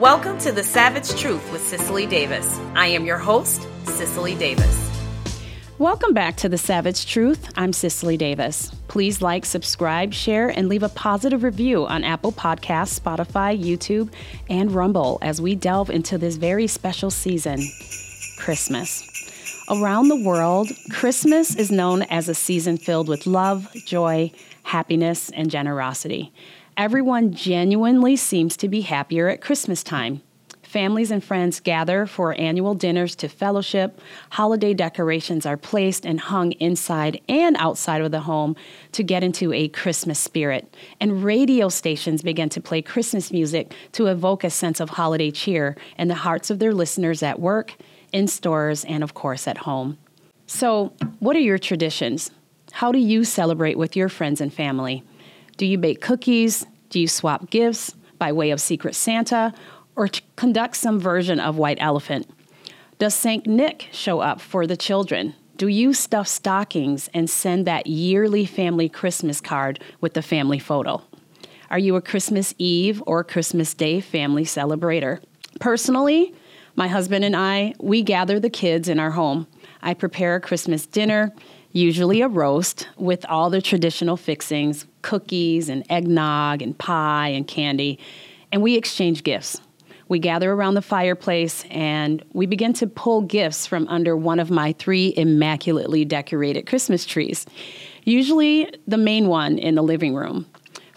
Welcome 0.00 0.36
to 0.40 0.52
The 0.52 0.62
Savage 0.62 1.18
Truth 1.18 1.50
with 1.50 1.66
Cicely 1.66 2.04
Davis. 2.04 2.60
I 2.74 2.88
am 2.88 3.06
your 3.06 3.16
host, 3.16 3.66
Cicely 3.84 4.34
Davis. 4.34 4.90
Welcome 5.78 6.12
back 6.12 6.36
to 6.36 6.50
The 6.50 6.58
Savage 6.58 7.06
Truth. 7.06 7.50
I'm 7.56 7.72
Cicely 7.72 8.18
Davis. 8.18 8.70
Please 8.88 9.22
like, 9.22 9.46
subscribe, 9.46 10.12
share, 10.12 10.50
and 10.50 10.68
leave 10.68 10.82
a 10.82 10.90
positive 10.90 11.42
review 11.42 11.86
on 11.86 12.04
Apple 12.04 12.32
Podcasts, 12.32 13.00
Spotify, 13.00 13.58
YouTube, 13.58 14.12
and 14.50 14.70
Rumble 14.70 15.18
as 15.22 15.40
we 15.40 15.54
delve 15.54 15.88
into 15.88 16.18
this 16.18 16.36
very 16.36 16.66
special 16.66 17.10
season 17.10 17.58
Christmas. 18.38 19.02
Around 19.70 20.08
the 20.08 20.22
world, 20.22 20.68
Christmas 20.90 21.56
is 21.56 21.70
known 21.70 22.02
as 22.02 22.28
a 22.28 22.34
season 22.34 22.76
filled 22.76 23.08
with 23.08 23.26
love, 23.26 23.72
joy, 23.86 24.30
happiness, 24.62 25.30
and 25.30 25.50
generosity. 25.50 26.34
Everyone 26.76 27.32
genuinely 27.32 28.16
seems 28.16 28.54
to 28.58 28.68
be 28.68 28.82
happier 28.82 29.28
at 29.28 29.40
Christmas 29.40 29.82
time. 29.82 30.20
Families 30.62 31.10
and 31.10 31.24
friends 31.24 31.58
gather 31.58 32.04
for 32.04 32.38
annual 32.38 32.74
dinners 32.74 33.16
to 33.16 33.28
fellowship. 33.28 33.98
Holiday 34.28 34.74
decorations 34.74 35.46
are 35.46 35.56
placed 35.56 36.04
and 36.04 36.20
hung 36.20 36.52
inside 36.52 37.18
and 37.30 37.56
outside 37.56 38.02
of 38.02 38.10
the 38.10 38.20
home 38.20 38.56
to 38.92 39.02
get 39.02 39.24
into 39.24 39.54
a 39.54 39.68
Christmas 39.68 40.18
spirit. 40.18 40.76
And 41.00 41.24
radio 41.24 41.70
stations 41.70 42.20
begin 42.20 42.50
to 42.50 42.60
play 42.60 42.82
Christmas 42.82 43.32
music 43.32 43.72
to 43.92 44.08
evoke 44.08 44.44
a 44.44 44.50
sense 44.50 44.78
of 44.78 44.90
holiday 44.90 45.30
cheer 45.30 45.78
in 45.96 46.08
the 46.08 46.14
hearts 46.14 46.50
of 46.50 46.58
their 46.58 46.74
listeners 46.74 47.22
at 47.22 47.40
work, 47.40 47.74
in 48.12 48.28
stores, 48.28 48.84
and 48.84 49.02
of 49.02 49.14
course 49.14 49.48
at 49.48 49.56
home. 49.58 49.96
So, 50.46 50.92
what 51.20 51.36
are 51.36 51.40
your 51.40 51.58
traditions? 51.58 52.30
How 52.72 52.92
do 52.92 52.98
you 52.98 53.24
celebrate 53.24 53.78
with 53.78 53.96
your 53.96 54.10
friends 54.10 54.42
and 54.42 54.52
family? 54.52 55.02
Do 55.56 55.64
you 55.64 55.78
bake 55.78 56.00
cookies? 56.00 56.66
Do 56.90 57.00
you 57.00 57.08
swap 57.08 57.50
gifts 57.50 57.94
by 58.18 58.32
way 58.32 58.50
of 58.50 58.60
Secret 58.60 58.94
Santa? 58.94 59.54
Or 59.94 60.08
conduct 60.36 60.76
some 60.76 61.00
version 61.00 61.40
of 61.40 61.56
White 61.56 61.78
Elephant? 61.80 62.28
Does 62.98 63.14
St. 63.14 63.46
Nick 63.46 63.88
show 63.92 64.20
up 64.20 64.40
for 64.40 64.66
the 64.66 64.76
children? 64.76 65.34
Do 65.56 65.68
you 65.68 65.94
stuff 65.94 66.28
stockings 66.28 67.08
and 67.14 67.30
send 67.30 67.66
that 67.66 67.86
yearly 67.86 68.44
family 68.44 68.90
Christmas 68.90 69.40
card 69.40 69.80
with 70.02 70.12
the 70.12 70.20
family 70.20 70.58
photo? 70.58 71.02
Are 71.70 71.78
you 71.78 71.96
a 71.96 72.02
Christmas 72.02 72.54
Eve 72.58 73.02
or 73.06 73.24
Christmas 73.24 73.72
Day 73.72 74.00
family 74.00 74.44
celebrator? 74.44 75.22
Personally, 75.58 76.34
my 76.74 76.88
husband 76.88 77.24
and 77.24 77.34
I, 77.34 77.72
we 77.80 78.02
gather 78.02 78.38
the 78.38 78.50
kids 78.50 78.90
in 78.90 79.00
our 79.00 79.12
home. 79.12 79.46
I 79.80 79.94
prepare 79.94 80.36
a 80.36 80.40
Christmas 80.40 80.84
dinner, 80.84 81.32
usually 81.76 82.22
a 82.22 82.28
roast, 82.28 82.88
with 82.96 83.26
all 83.26 83.50
the 83.50 83.60
traditional 83.60 84.16
fixings 84.16 84.86
cookies 85.02 85.68
and 85.68 85.84
eggnog 85.90 86.62
and 86.62 86.76
pie 86.78 87.28
and 87.28 87.46
candy, 87.46 87.98
and 88.50 88.62
we 88.62 88.76
exchange 88.76 89.22
gifts. 89.22 89.60
We 90.08 90.18
gather 90.18 90.52
around 90.52 90.74
the 90.74 90.82
fireplace 90.82 91.64
and 91.70 92.24
we 92.32 92.46
begin 92.46 92.72
to 92.74 92.86
pull 92.86 93.20
gifts 93.22 93.66
from 93.66 93.86
under 93.88 94.16
one 94.16 94.40
of 94.40 94.50
my 94.50 94.72
three 94.72 95.12
immaculately 95.16 96.04
decorated 96.04 96.66
Christmas 96.66 97.04
trees, 97.04 97.44
usually 98.04 98.72
the 98.86 98.96
main 98.96 99.26
one 99.26 99.58
in 99.58 99.74
the 99.74 99.82
living 99.82 100.14
room. 100.14 100.46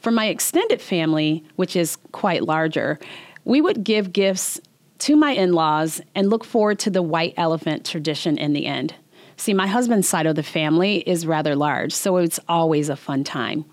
For 0.02 0.12
my 0.12 0.28
extended 0.28 0.82
family, 0.82 1.44
which 1.58 1.76
is 1.76 1.98
quite 2.14 2.44
larger, 2.44 3.00
we 3.44 3.62
would 3.62 3.84
give 3.84 4.14
gifts 4.14 4.62
to 5.00 5.16
my 5.16 5.32
in 5.32 5.54
laws 5.54 6.02
and 6.16 6.30
look 6.30 6.46
forward 6.46 6.80
to 6.80 6.90
the 6.90 7.02
white 7.02 7.34
elephant 7.36 7.86
tradition 7.86 8.38
in 8.38 8.54
the 8.54 8.66
end. 8.66 8.94
See, 9.40 9.54
my 9.54 9.68
husband's 9.68 10.10
side 10.10 10.26
of 10.26 10.36
the 10.36 10.44
family 10.44 10.98
is 10.98 11.26
rather 11.26 11.56
large, 11.56 11.94
so 11.94 12.18
it's 12.18 12.42
always 12.50 12.90
a 12.90 12.98
fun 12.98 13.24
time. 13.24 13.64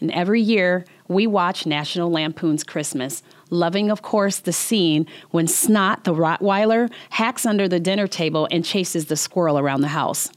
And 0.00 0.10
every 0.12 0.40
year, 0.40 0.86
we 1.08 1.26
watch 1.26 1.66
National 1.66 2.10
Lampoon's 2.10 2.64
Christmas, 2.64 3.22
loving, 3.50 3.90
of 3.90 4.00
course, 4.00 4.38
the 4.38 4.54
scene 4.54 5.06
when 5.30 5.46
Snot, 5.46 6.04
the 6.04 6.14
Rottweiler, 6.14 6.90
hacks 7.10 7.44
under 7.44 7.68
the 7.68 7.78
dinner 7.78 8.06
table 8.06 8.48
and 8.50 8.64
chases 8.64 9.06
the 9.06 9.16
squirrel 9.16 9.58
around 9.58 9.82
the 9.82 9.88
house. 9.88 10.30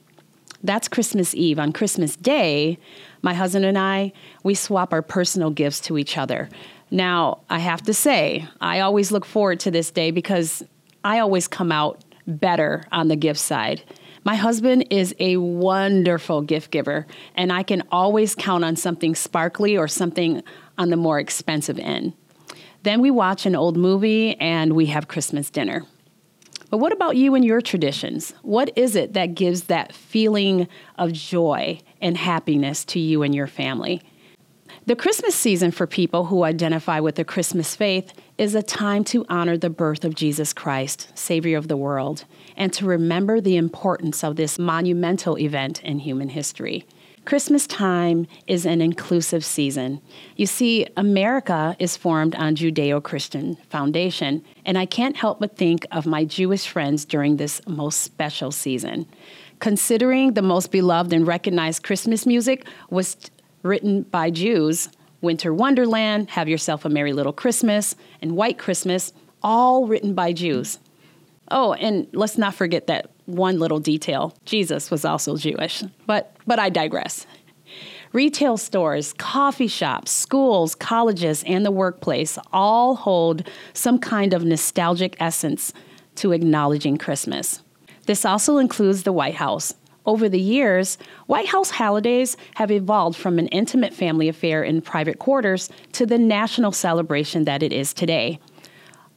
That's 0.61 0.89
Christmas 0.89 1.33
Eve. 1.33 1.59
On 1.59 1.71
Christmas 1.71 2.17
Day, 2.17 2.77
my 3.21 3.33
husband 3.33 3.63
and 3.63 3.77
I, 3.77 4.11
we 4.43 4.53
swap 4.53 4.91
our 4.91 5.01
personal 5.01 5.49
gifts 5.49 5.79
to 5.81 5.97
each 5.97 6.17
other. 6.17 6.49
Now, 6.91 7.39
I 7.49 7.59
have 7.59 7.83
to 7.83 7.93
say, 7.93 8.49
I 8.59 8.81
always 8.81 9.13
look 9.13 9.23
forward 9.23 9.61
to 9.61 9.71
this 9.71 9.91
day 9.91 10.11
because 10.11 10.61
I 11.05 11.19
always 11.19 11.47
come 11.47 11.71
out 11.71 12.03
better 12.27 12.83
on 12.91 13.07
the 13.07 13.15
gift 13.15 13.39
side. 13.39 13.81
My 14.25 14.35
husband 14.35 14.87
is 14.89 15.13
a 15.19 15.37
wonderful 15.37 16.41
gift 16.41 16.71
giver, 16.71 17.05
and 17.35 17.51
I 17.51 17.63
can 17.63 17.83
always 17.91 18.35
count 18.35 18.63
on 18.63 18.75
something 18.77 19.15
sparkly 19.15 19.77
or 19.77 19.87
something 19.87 20.43
on 20.77 20.89
the 20.89 20.95
more 20.95 21.19
expensive 21.19 21.77
end. 21.77 22.13
Then 22.83 23.01
we 23.01 23.11
watch 23.11 23.45
an 23.45 23.55
old 23.55 23.75
movie 23.75 24.39
and 24.39 24.73
we 24.73 24.87
have 24.87 25.07
Christmas 25.07 25.49
dinner. 25.49 25.85
But 26.69 26.77
what 26.77 26.91
about 26.91 27.17
you 27.17 27.35
and 27.35 27.45
your 27.45 27.61
traditions? 27.61 28.33
What 28.41 28.71
is 28.77 28.95
it 28.95 29.13
that 29.13 29.35
gives 29.35 29.65
that 29.65 29.93
feeling 29.93 30.67
of 30.97 31.13
joy 31.13 31.79
and 32.01 32.17
happiness 32.17 32.83
to 32.85 32.99
you 32.99 33.23
and 33.23 33.35
your 33.35 33.47
family? 33.47 34.01
The 34.85 34.95
Christmas 34.95 35.35
season 35.35 35.71
for 35.71 35.85
people 35.85 36.25
who 36.25 36.43
identify 36.43 36.99
with 36.99 37.15
the 37.15 37.23
Christmas 37.23 37.75
faith 37.75 38.11
is 38.37 38.55
a 38.55 38.63
time 38.63 39.03
to 39.05 39.25
honor 39.29 39.57
the 39.57 39.69
birth 39.69 40.03
of 40.03 40.15
Jesus 40.15 40.51
Christ, 40.51 41.09
Savior 41.13 41.57
of 41.57 41.67
the 41.67 41.77
world, 41.77 42.25
and 42.57 42.71
to 42.73 42.85
remember 42.85 43.41
the 43.41 43.57
importance 43.57 44.23
of 44.23 44.35
this 44.35 44.57
monumental 44.59 45.37
event 45.37 45.83
in 45.83 45.99
human 45.99 46.29
history. 46.29 46.85
Christmas 47.25 47.65
time 47.65 48.27
is 48.47 48.65
an 48.65 48.81
inclusive 48.81 49.45
season. 49.45 50.01
You 50.35 50.45
see, 50.45 50.85
America 50.97 51.75
is 51.79 51.95
formed 51.95 52.35
on 52.35 52.55
Judeo 52.55 53.01
Christian 53.01 53.55
foundation, 53.69 54.43
and 54.65 54.77
I 54.77 54.85
can't 54.85 55.15
help 55.15 55.39
but 55.39 55.55
think 55.55 55.87
of 55.91 56.05
my 56.05 56.25
Jewish 56.25 56.67
friends 56.67 57.05
during 57.05 57.37
this 57.37 57.61
most 57.65 58.01
special 58.01 58.51
season. 58.51 59.05
Considering 59.59 60.33
the 60.33 60.41
most 60.41 60.69
beloved 60.69 61.13
and 61.13 61.25
recognized 61.25 61.83
Christmas 61.83 62.25
music 62.25 62.67
was 62.89 63.15
written 63.61 64.01
by 64.03 64.29
Jews 64.29 64.89
Winter 65.21 65.53
Wonderland, 65.53 66.29
Have 66.31 66.49
Yourself 66.49 66.83
a 66.83 66.89
Merry 66.89 67.13
Little 67.13 67.31
Christmas, 67.31 67.95
and 68.21 68.35
White 68.35 68.57
Christmas, 68.57 69.13
all 69.41 69.87
written 69.87 70.13
by 70.13 70.33
Jews. 70.33 70.79
Oh, 71.49 71.73
and 71.73 72.07
let's 72.13 72.37
not 72.37 72.53
forget 72.53 72.87
that 72.87 73.11
one 73.25 73.59
little 73.59 73.79
detail 73.79 74.35
Jesus 74.45 74.89
was 74.89 75.05
also 75.05 75.37
Jewish. 75.37 75.83
But, 76.05 76.35
but 76.47 76.59
I 76.59 76.69
digress. 76.69 77.25
Retail 78.11 78.57
stores, 78.57 79.13
coffee 79.13 79.67
shops, 79.67 80.11
schools, 80.11 80.75
colleges, 80.75 81.43
and 81.47 81.65
the 81.65 81.71
workplace 81.71 82.37
all 82.51 82.95
hold 82.95 83.49
some 83.73 83.97
kind 83.97 84.33
of 84.33 84.43
nostalgic 84.43 85.15
essence 85.19 85.73
to 86.15 86.31
acknowledging 86.31 86.97
Christmas. 86.97 87.63
This 88.05 88.23
also 88.23 88.57
includes 88.57 89.03
the 89.03 89.13
White 89.13 89.35
House, 89.35 89.73
over 90.05 90.27
the 90.27 90.39
years, 90.39 90.97
White 91.27 91.47
House 91.47 91.69
holidays 91.69 92.35
have 92.55 92.71
evolved 92.71 93.17
from 93.17 93.39
an 93.39 93.47
intimate 93.47 93.93
family 93.93 94.27
affair 94.27 94.63
in 94.63 94.81
private 94.81 95.19
quarters 95.19 95.69
to 95.93 96.05
the 96.05 96.17
national 96.17 96.73
celebration 96.73 97.45
that 97.45 97.63
it 97.63 97.71
is 97.71 97.93
today. 97.93 98.39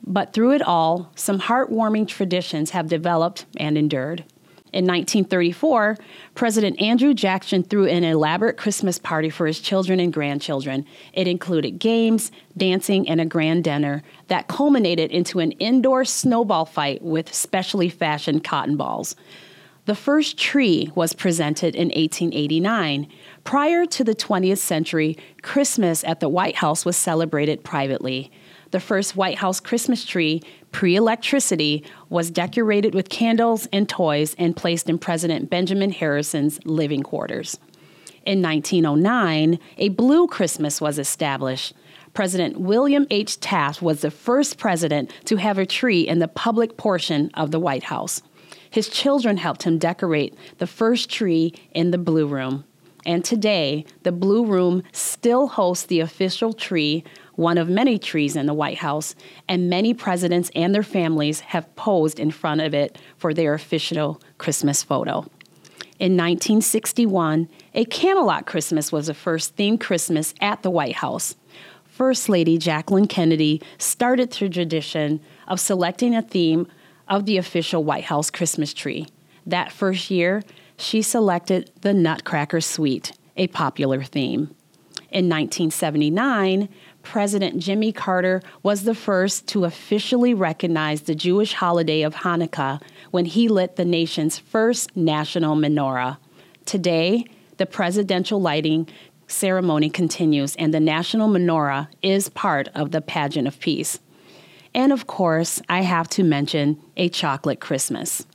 But 0.06 0.32
through 0.32 0.52
it 0.52 0.62
all, 0.62 1.10
some 1.16 1.40
heartwarming 1.40 2.06
traditions 2.06 2.70
have 2.70 2.88
developed 2.88 3.46
and 3.58 3.76
endured. 3.76 4.24
In 4.72 4.84
1934, 4.84 5.96
President 6.34 6.80
Andrew 6.82 7.14
Jackson 7.14 7.62
threw 7.62 7.86
an 7.86 8.04
elaborate 8.04 8.56
Christmas 8.58 8.98
party 8.98 9.30
for 9.30 9.46
his 9.46 9.60
children 9.60 9.98
and 10.00 10.12
grandchildren. 10.12 10.84
It 11.12 11.26
included 11.26 11.78
games, 11.78 12.30
dancing, 12.56 13.08
and 13.08 13.20
a 13.20 13.24
grand 13.24 13.64
dinner 13.64 14.02
that 14.28 14.48
culminated 14.48 15.10
into 15.12 15.38
an 15.38 15.52
indoor 15.52 16.04
snowball 16.04 16.66
fight 16.66 17.00
with 17.00 17.32
specially 17.32 17.88
fashioned 17.88 18.44
cotton 18.44 18.76
balls. 18.76 19.16
The 19.86 19.94
first 19.94 20.36
tree 20.36 20.90
was 20.94 21.14
presented 21.14 21.74
in 21.74 21.86
1889. 21.86 23.08
Prior 23.44 23.86
to 23.86 24.04
the 24.04 24.16
20th 24.16 24.58
century, 24.58 25.16
Christmas 25.42 26.02
at 26.04 26.20
the 26.20 26.28
White 26.28 26.56
House 26.56 26.84
was 26.84 26.96
celebrated 26.96 27.64
privately. 27.64 28.30
The 28.76 28.80
first 28.80 29.16
White 29.16 29.38
House 29.38 29.58
Christmas 29.58 30.04
tree, 30.04 30.42
pre 30.70 30.96
electricity, 30.96 31.82
was 32.10 32.30
decorated 32.30 32.94
with 32.94 33.08
candles 33.08 33.66
and 33.72 33.88
toys 33.88 34.36
and 34.38 34.54
placed 34.54 34.90
in 34.90 34.98
President 34.98 35.48
Benjamin 35.48 35.92
Harrison's 35.92 36.60
living 36.66 37.02
quarters. 37.02 37.58
In 38.26 38.42
1909, 38.42 39.58
a 39.78 39.88
blue 39.88 40.26
Christmas 40.26 40.78
was 40.78 40.98
established. 40.98 41.72
President 42.12 42.60
William 42.60 43.06
H. 43.08 43.40
Taft 43.40 43.80
was 43.80 44.02
the 44.02 44.10
first 44.10 44.58
president 44.58 45.10
to 45.24 45.36
have 45.36 45.56
a 45.56 45.64
tree 45.64 46.06
in 46.06 46.18
the 46.18 46.28
public 46.28 46.76
portion 46.76 47.30
of 47.32 47.52
the 47.52 47.58
White 47.58 47.84
House. 47.84 48.20
His 48.68 48.90
children 48.90 49.38
helped 49.38 49.62
him 49.62 49.78
decorate 49.78 50.34
the 50.58 50.66
first 50.66 51.08
tree 51.08 51.54
in 51.72 51.92
the 51.92 51.98
Blue 51.98 52.26
Room. 52.26 52.66
And 53.06 53.24
today, 53.24 53.86
the 54.02 54.10
Blue 54.10 54.44
Room 54.44 54.82
still 54.90 55.46
hosts 55.46 55.86
the 55.86 56.00
official 56.00 56.52
tree, 56.52 57.04
one 57.36 57.58
of 57.58 57.68
many 57.68 57.98
trees 57.98 58.34
in 58.36 58.46
the 58.46 58.54
White 58.54 58.78
House, 58.78 59.14
and 59.48 59.70
many 59.70 59.94
presidents 59.94 60.50
and 60.54 60.74
their 60.74 60.82
families 60.82 61.40
have 61.40 61.74
posed 61.76 62.18
in 62.18 62.30
front 62.30 62.60
of 62.60 62.74
it 62.74 62.98
for 63.16 63.32
their 63.32 63.54
official 63.54 64.20
Christmas 64.38 64.82
photo. 64.82 65.24
In 65.98 66.12
1961, 66.12 67.48
a 67.74 67.84
Camelot 67.86 68.44
Christmas 68.44 68.92
was 68.92 69.06
the 69.06 69.14
first 69.14 69.56
themed 69.56 69.80
Christmas 69.80 70.34
at 70.40 70.62
the 70.62 70.70
White 70.70 70.96
House. 70.96 71.36
First 71.84 72.28
Lady 72.28 72.58
Jacqueline 72.58 73.06
Kennedy 73.06 73.62
started 73.78 74.30
the 74.30 74.50
tradition 74.50 75.20
of 75.48 75.58
selecting 75.58 76.14
a 76.14 76.20
theme 76.20 76.66
of 77.08 77.24
the 77.24 77.38
official 77.38 77.82
White 77.82 78.04
House 78.04 78.30
Christmas 78.30 78.74
tree. 78.74 79.06
That 79.46 79.72
first 79.72 80.10
year, 80.10 80.42
she 80.76 81.00
selected 81.00 81.70
the 81.80 81.94
Nutcracker 81.94 82.60
Suite, 82.60 83.12
a 83.36 83.46
popular 83.46 84.02
theme. 84.02 84.54
In 85.10 85.30
1979, 85.30 86.68
President 87.10 87.60
Jimmy 87.60 87.92
Carter 87.92 88.42
was 88.64 88.82
the 88.82 88.94
first 88.94 89.46
to 89.46 89.64
officially 89.64 90.34
recognize 90.34 91.02
the 91.02 91.14
Jewish 91.14 91.52
holiday 91.52 92.02
of 92.02 92.16
Hanukkah 92.16 92.82
when 93.12 93.26
he 93.26 93.46
lit 93.46 93.76
the 93.76 93.84
nation's 93.84 94.40
first 94.40 94.94
national 94.96 95.54
menorah. 95.54 96.18
Today, 96.64 97.24
the 97.58 97.64
presidential 97.64 98.42
lighting 98.42 98.88
ceremony 99.28 99.88
continues, 99.88 100.56
and 100.56 100.74
the 100.74 100.80
national 100.80 101.28
menorah 101.28 101.86
is 102.02 102.28
part 102.28 102.68
of 102.74 102.90
the 102.90 103.00
pageant 103.00 103.46
of 103.46 103.60
peace. 103.60 104.00
And 104.74 104.92
of 104.92 105.06
course, 105.06 105.62
I 105.68 105.82
have 105.82 106.08
to 106.10 106.24
mention 106.24 106.82
a 106.96 107.08
chocolate 107.08 107.60
Christmas. 107.60 108.26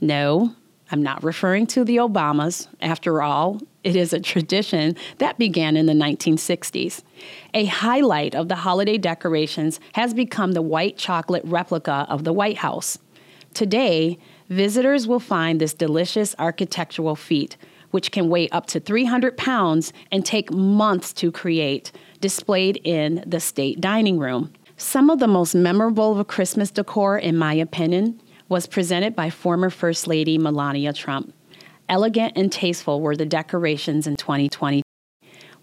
No, 0.00 0.54
I'm 0.90 1.02
not 1.02 1.22
referring 1.22 1.66
to 1.68 1.84
the 1.84 1.98
Obamas. 1.98 2.66
After 2.80 3.20
all, 3.20 3.60
it 3.86 3.94
is 3.94 4.12
a 4.12 4.18
tradition 4.18 4.96
that 5.18 5.38
began 5.38 5.76
in 5.76 5.86
the 5.86 5.92
1960s. 5.92 7.04
A 7.54 7.66
highlight 7.66 8.34
of 8.34 8.48
the 8.48 8.56
holiday 8.56 8.98
decorations 8.98 9.78
has 9.92 10.12
become 10.12 10.52
the 10.52 10.60
white 10.60 10.98
chocolate 10.98 11.44
replica 11.44 12.04
of 12.08 12.24
the 12.24 12.32
White 12.32 12.56
House. 12.56 12.98
Today, 13.54 14.18
visitors 14.48 15.06
will 15.06 15.20
find 15.20 15.60
this 15.60 15.72
delicious 15.72 16.34
architectural 16.36 17.14
feat 17.14 17.56
which 17.92 18.10
can 18.10 18.28
weigh 18.28 18.48
up 18.48 18.66
to 18.66 18.80
300 18.80 19.36
pounds 19.36 19.92
and 20.10 20.26
take 20.26 20.50
months 20.50 21.12
to 21.12 21.30
create, 21.30 21.92
displayed 22.20 22.80
in 22.82 23.22
the 23.24 23.38
state 23.38 23.80
dining 23.80 24.18
room. 24.18 24.52
Some 24.76 25.10
of 25.10 25.20
the 25.20 25.28
most 25.28 25.54
memorable 25.54 26.18
of 26.18 26.26
Christmas 26.26 26.72
decor, 26.72 27.16
in 27.16 27.38
my 27.38 27.54
opinion, 27.54 28.20
was 28.48 28.66
presented 28.66 29.14
by 29.14 29.30
former 29.30 29.70
First 29.70 30.08
Lady 30.08 30.38
Melania 30.38 30.92
Trump. 30.92 31.32
Elegant 31.88 32.32
and 32.36 32.50
tasteful 32.50 33.00
were 33.00 33.16
the 33.16 33.26
decorations 33.26 34.06
in 34.06 34.16
2020. 34.16 34.82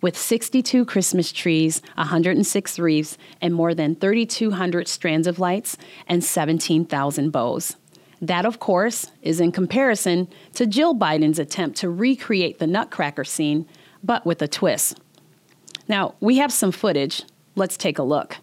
With 0.01 0.17
62 0.17 0.85
Christmas 0.85 1.31
trees, 1.31 1.81
106 1.95 2.79
wreaths, 2.79 3.17
and 3.41 3.53
more 3.53 3.73
than 3.73 3.95
3,200 3.95 4.87
strands 4.87 5.27
of 5.27 5.39
lights 5.39 5.77
and 6.07 6.23
17,000 6.23 7.29
bows. 7.31 7.75
That, 8.21 8.45
of 8.45 8.59
course, 8.59 9.11
is 9.21 9.41
in 9.41 9.51
comparison 9.51 10.29
to 10.53 10.65
Jill 10.65 10.95
Biden's 10.95 11.39
attempt 11.39 11.77
to 11.79 11.89
recreate 11.89 12.59
the 12.59 12.67
Nutcracker 12.67 13.25
scene, 13.25 13.67
but 14.01 14.25
with 14.25 14.41
a 14.41 14.47
twist. 14.47 14.99
Now, 15.87 16.15
we 16.21 16.37
have 16.37 16.51
some 16.51 16.71
footage. 16.71 17.23
Let's 17.55 17.75
take 17.75 17.99
a 17.99 18.03
look. 18.03 18.37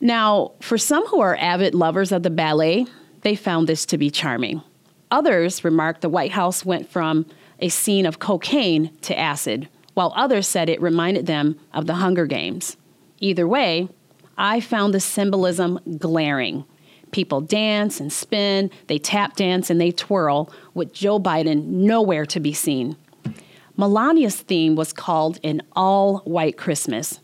Now, 0.00 0.52
for 0.60 0.78
some 0.78 1.06
who 1.06 1.20
are 1.20 1.36
avid 1.36 1.76
lovers 1.76 2.10
of 2.10 2.24
the 2.24 2.30
ballet, 2.30 2.86
they 3.20 3.36
found 3.36 3.68
this 3.68 3.86
to 3.86 3.98
be 3.98 4.10
charming. 4.10 4.62
Others 5.12 5.62
remarked 5.62 6.00
the 6.00 6.08
White 6.08 6.32
House 6.32 6.64
went 6.64 6.88
from 6.88 7.26
a 7.60 7.68
scene 7.68 8.06
of 8.06 8.18
cocaine 8.18 8.96
to 9.02 9.16
acid, 9.16 9.68
while 9.92 10.14
others 10.16 10.48
said 10.48 10.70
it 10.70 10.80
reminded 10.80 11.26
them 11.26 11.60
of 11.74 11.86
the 11.86 11.96
Hunger 11.96 12.24
Games. 12.24 12.78
Either 13.20 13.46
way, 13.46 13.90
I 14.38 14.60
found 14.60 14.94
the 14.94 15.00
symbolism 15.00 15.78
glaring. 15.98 16.64
People 17.10 17.42
dance 17.42 18.00
and 18.00 18.10
spin, 18.10 18.70
they 18.86 18.98
tap 18.98 19.36
dance 19.36 19.68
and 19.68 19.78
they 19.78 19.90
twirl, 19.90 20.50
with 20.72 20.94
Joe 20.94 21.20
Biden 21.20 21.66
nowhere 21.66 22.24
to 22.24 22.40
be 22.40 22.54
seen. 22.54 22.96
Melania's 23.76 24.40
theme 24.40 24.76
was 24.76 24.94
called 24.94 25.38
an 25.44 25.60
all 25.76 26.20
white 26.20 26.56
Christmas, 26.56 27.20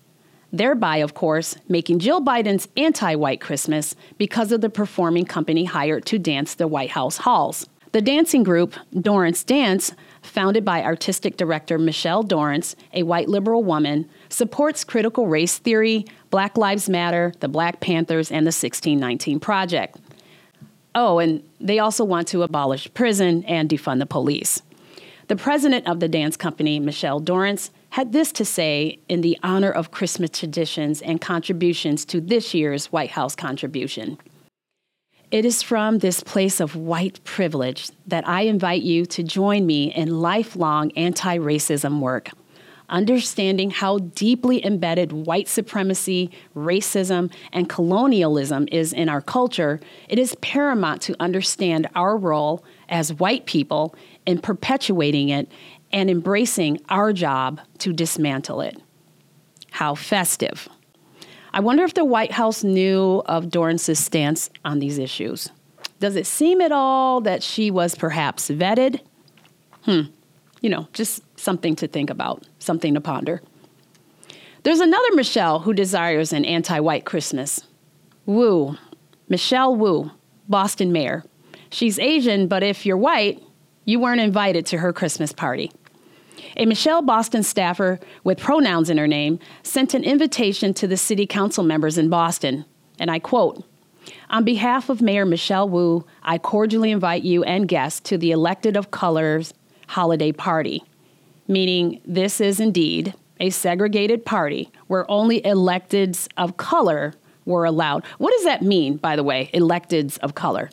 thereby, 0.52 0.98
of 0.98 1.14
course, 1.14 1.56
making 1.70 2.00
Jill 2.00 2.20
Biden's 2.20 2.68
anti 2.76 3.14
white 3.14 3.40
Christmas 3.40 3.94
because 4.18 4.52
of 4.52 4.60
the 4.60 4.68
performing 4.68 5.24
company 5.24 5.64
hired 5.64 6.04
to 6.04 6.18
dance 6.18 6.54
the 6.54 6.68
White 6.68 6.90
House 6.90 7.16
halls. 7.16 7.66
The 7.92 8.02
dancing 8.02 8.42
group, 8.42 8.74
Dorrance 9.00 9.42
Dance, 9.42 9.94
founded 10.20 10.62
by 10.64 10.82
artistic 10.82 11.38
director 11.38 11.78
Michelle 11.78 12.22
Dorrance, 12.22 12.76
a 12.92 13.02
white 13.02 13.28
liberal 13.30 13.64
woman, 13.64 14.08
supports 14.28 14.84
critical 14.84 15.26
race 15.26 15.56
theory, 15.58 16.04
Black 16.30 16.58
Lives 16.58 16.88
Matter, 16.88 17.32
the 17.40 17.48
Black 17.48 17.80
Panthers, 17.80 18.30
and 18.30 18.44
the 18.44 18.52
1619 18.52 19.40
Project. 19.40 19.96
Oh, 20.94 21.18
and 21.18 21.42
they 21.60 21.78
also 21.78 22.04
want 22.04 22.28
to 22.28 22.42
abolish 22.42 22.92
prison 22.92 23.42
and 23.44 23.70
defund 23.70 24.00
the 24.00 24.06
police. 24.06 24.60
The 25.28 25.36
president 25.36 25.86
of 25.86 26.00
the 26.00 26.08
dance 26.08 26.36
company, 26.36 26.80
Michelle 26.80 27.20
Dorrance, 27.20 27.70
had 27.90 28.12
this 28.12 28.32
to 28.32 28.44
say 28.44 28.98
in 29.08 29.22
the 29.22 29.38
honor 29.42 29.70
of 29.70 29.90
Christmas 29.90 30.30
traditions 30.30 31.00
and 31.00 31.20
contributions 31.20 32.04
to 32.06 32.20
this 32.20 32.52
year's 32.52 32.92
White 32.92 33.12
House 33.12 33.34
contribution. 33.34 34.18
It 35.30 35.44
is 35.44 35.62
from 35.62 35.98
this 35.98 36.22
place 36.22 36.58
of 36.58 36.74
white 36.74 37.22
privilege 37.24 37.90
that 38.06 38.26
I 38.26 38.42
invite 38.42 38.82
you 38.82 39.04
to 39.06 39.22
join 39.22 39.66
me 39.66 39.92
in 39.94 40.20
lifelong 40.20 40.90
anti 40.92 41.36
racism 41.38 42.00
work 42.00 42.30
understanding 42.88 43.70
how 43.70 43.98
deeply 43.98 44.64
embedded 44.64 45.12
white 45.12 45.48
supremacy, 45.48 46.30
racism, 46.56 47.30
and 47.52 47.68
colonialism 47.68 48.66
is 48.72 48.92
in 48.92 49.08
our 49.08 49.20
culture, 49.20 49.80
it 50.08 50.18
is 50.18 50.34
paramount 50.36 51.02
to 51.02 51.16
understand 51.20 51.88
our 51.94 52.16
role 52.16 52.64
as 52.88 53.12
white 53.14 53.46
people 53.46 53.94
in 54.26 54.38
perpetuating 54.40 55.28
it 55.28 55.50
and 55.92 56.10
embracing 56.10 56.80
our 56.88 57.12
job 57.12 57.60
to 57.78 57.92
dismantle 57.92 58.60
it. 58.60 58.80
How 59.70 59.94
festive. 59.94 60.68
I 61.52 61.60
wonder 61.60 61.84
if 61.84 61.94
the 61.94 62.04
White 62.04 62.32
House 62.32 62.62
knew 62.62 63.22
of 63.26 63.50
Dorrance's 63.50 63.98
stance 63.98 64.50
on 64.64 64.78
these 64.78 64.98
issues. 64.98 65.50
Does 66.00 66.16
it 66.16 66.26
seem 66.26 66.60
at 66.60 66.72
all 66.72 67.20
that 67.22 67.42
she 67.42 67.70
was 67.70 67.94
perhaps 67.94 68.50
vetted? 68.50 69.00
Hmm, 69.82 70.02
you 70.60 70.70
know, 70.70 70.88
just 70.92 71.22
something 71.38 71.74
to 71.76 71.88
think 71.88 72.10
about, 72.10 72.46
something 72.58 72.94
to 72.94 73.00
ponder. 73.00 73.42
There's 74.62 74.80
another 74.80 75.14
Michelle 75.14 75.60
who 75.60 75.72
desires 75.72 76.32
an 76.32 76.44
anti 76.44 76.78
white 76.80 77.04
Christmas. 77.04 77.62
Wu, 78.26 78.76
Michelle 79.28 79.74
Wu, 79.74 80.10
Boston 80.48 80.92
mayor. 80.92 81.24
She's 81.70 81.98
Asian, 81.98 82.48
but 82.48 82.62
if 82.62 82.84
you're 82.84 82.96
white, 82.96 83.42
you 83.84 83.98
weren't 83.98 84.20
invited 84.20 84.66
to 84.66 84.78
her 84.78 84.92
Christmas 84.92 85.32
party. 85.32 85.72
A 86.56 86.66
Michelle 86.66 87.02
Boston 87.02 87.42
staffer 87.42 88.00
with 88.24 88.38
pronouns 88.38 88.90
in 88.90 88.98
her 88.98 89.06
name 89.06 89.38
sent 89.62 89.94
an 89.94 90.04
invitation 90.04 90.74
to 90.74 90.86
the 90.86 90.96
city 90.96 91.26
council 91.26 91.64
members 91.64 91.98
in 91.98 92.08
Boston, 92.08 92.64
and 92.98 93.10
I 93.10 93.18
quote, 93.18 93.64
on 94.30 94.44
behalf 94.44 94.88
of 94.88 95.00
Mayor 95.00 95.26
Michelle 95.26 95.68
Wu, 95.68 96.04
I 96.22 96.38
cordially 96.38 96.90
invite 96.90 97.22
you 97.22 97.42
and 97.44 97.68
guests 97.68 98.00
to 98.00 98.18
the 98.18 98.30
Elected 98.30 98.76
of 98.76 98.90
Colors 98.90 99.54
holiday 99.88 100.32
party, 100.32 100.82
meaning 101.46 102.00
this 102.04 102.40
is 102.40 102.60
indeed 102.60 103.14
a 103.40 103.50
segregated 103.50 104.24
party 104.24 104.70
where 104.86 105.10
only 105.10 105.40
electeds 105.42 106.28
of 106.36 106.56
color 106.56 107.14
were 107.44 107.64
allowed. 107.64 108.04
What 108.18 108.32
does 108.32 108.44
that 108.44 108.62
mean, 108.62 108.96
by 108.96 109.16
the 109.16 109.24
way, 109.24 109.50
electeds 109.54 110.18
of 110.18 110.34
color? 110.34 110.70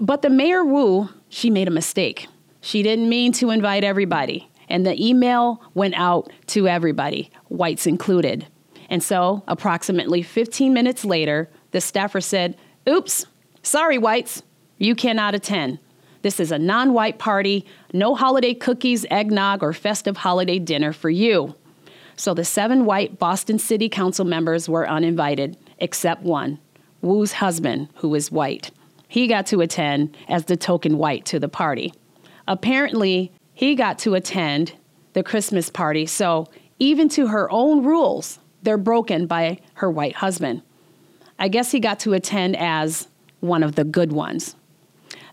But 0.00 0.22
the 0.22 0.30
Mayor 0.30 0.64
Wu, 0.64 1.10
she 1.28 1.50
made 1.50 1.68
a 1.68 1.72
mistake. 1.72 2.26
She 2.60 2.82
didn't 2.82 3.08
mean 3.08 3.32
to 3.34 3.50
invite 3.50 3.84
everybody. 3.84 4.47
And 4.68 4.84
the 4.84 5.02
email 5.04 5.62
went 5.74 5.94
out 5.94 6.30
to 6.48 6.68
everybody, 6.68 7.30
whites 7.48 7.86
included. 7.86 8.46
And 8.90 9.02
so, 9.02 9.42
approximately 9.48 10.22
15 10.22 10.72
minutes 10.72 11.04
later, 11.04 11.48
the 11.72 11.80
staffer 11.80 12.20
said, 12.20 12.56
Oops, 12.88 13.26
sorry, 13.62 13.98
whites, 13.98 14.42
you 14.78 14.94
cannot 14.94 15.34
attend. 15.34 15.78
This 16.22 16.40
is 16.40 16.50
a 16.50 16.58
non 16.58 16.92
white 16.92 17.18
party, 17.18 17.64
no 17.92 18.14
holiday 18.14 18.54
cookies, 18.54 19.06
eggnog, 19.10 19.62
or 19.62 19.72
festive 19.72 20.18
holiday 20.18 20.58
dinner 20.58 20.92
for 20.92 21.10
you. 21.10 21.54
So 22.16 22.34
the 22.34 22.44
seven 22.44 22.84
white 22.84 23.18
Boston 23.18 23.58
City 23.58 23.88
Council 23.88 24.24
members 24.24 24.68
were 24.68 24.88
uninvited, 24.88 25.56
except 25.78 26.22
one, 26.22 26.58
Wu's 27.00 27.34
husband, 27.34 27.88
who 27.96 28.14
is 28.14 28.32
white. 28.32 28.72
He 29.06 29.26
got 29.26 29.46
to 29.46 29.60
attend 29.60 30.16
as 30.28 30.46
the 30.46 30.56
token 30.56 30.98
white 30.98 31.24
to 31.26 31.38
the 31.38 31.48
party. 31.48 31.94
Apparently, 32.48 33.32
he 33.58 33.74
got 33.74 33.98
to 33.98 34.14
attend 34.14 34.72
the 35.14 35.22
Christmas 35.24 35.68
party, 35.68 36.06
so 36.06 36.46
even 36.78 37.08
to 37.08 37.26
her 37.26 37.50
own 37.50 37.82
rules, 37.82 38.38
they're 38.62 38.78
broken 38.78 39.26
by 39.26 39.58
her 39.74 39.90
white 39.90 40.14
husband. 40.14 40.62
I 41.40 41.48
guess 41.48 41.72
he 41.72 41.80
got 41.80 41.98
to 42.00 42.12
attend 42.12 42.56
as 42.56 43.08
one 43.40 43.64
of 43.64 43.74
the 43.74 43.82
good 43.82 44.12
ones. 44.12 44.54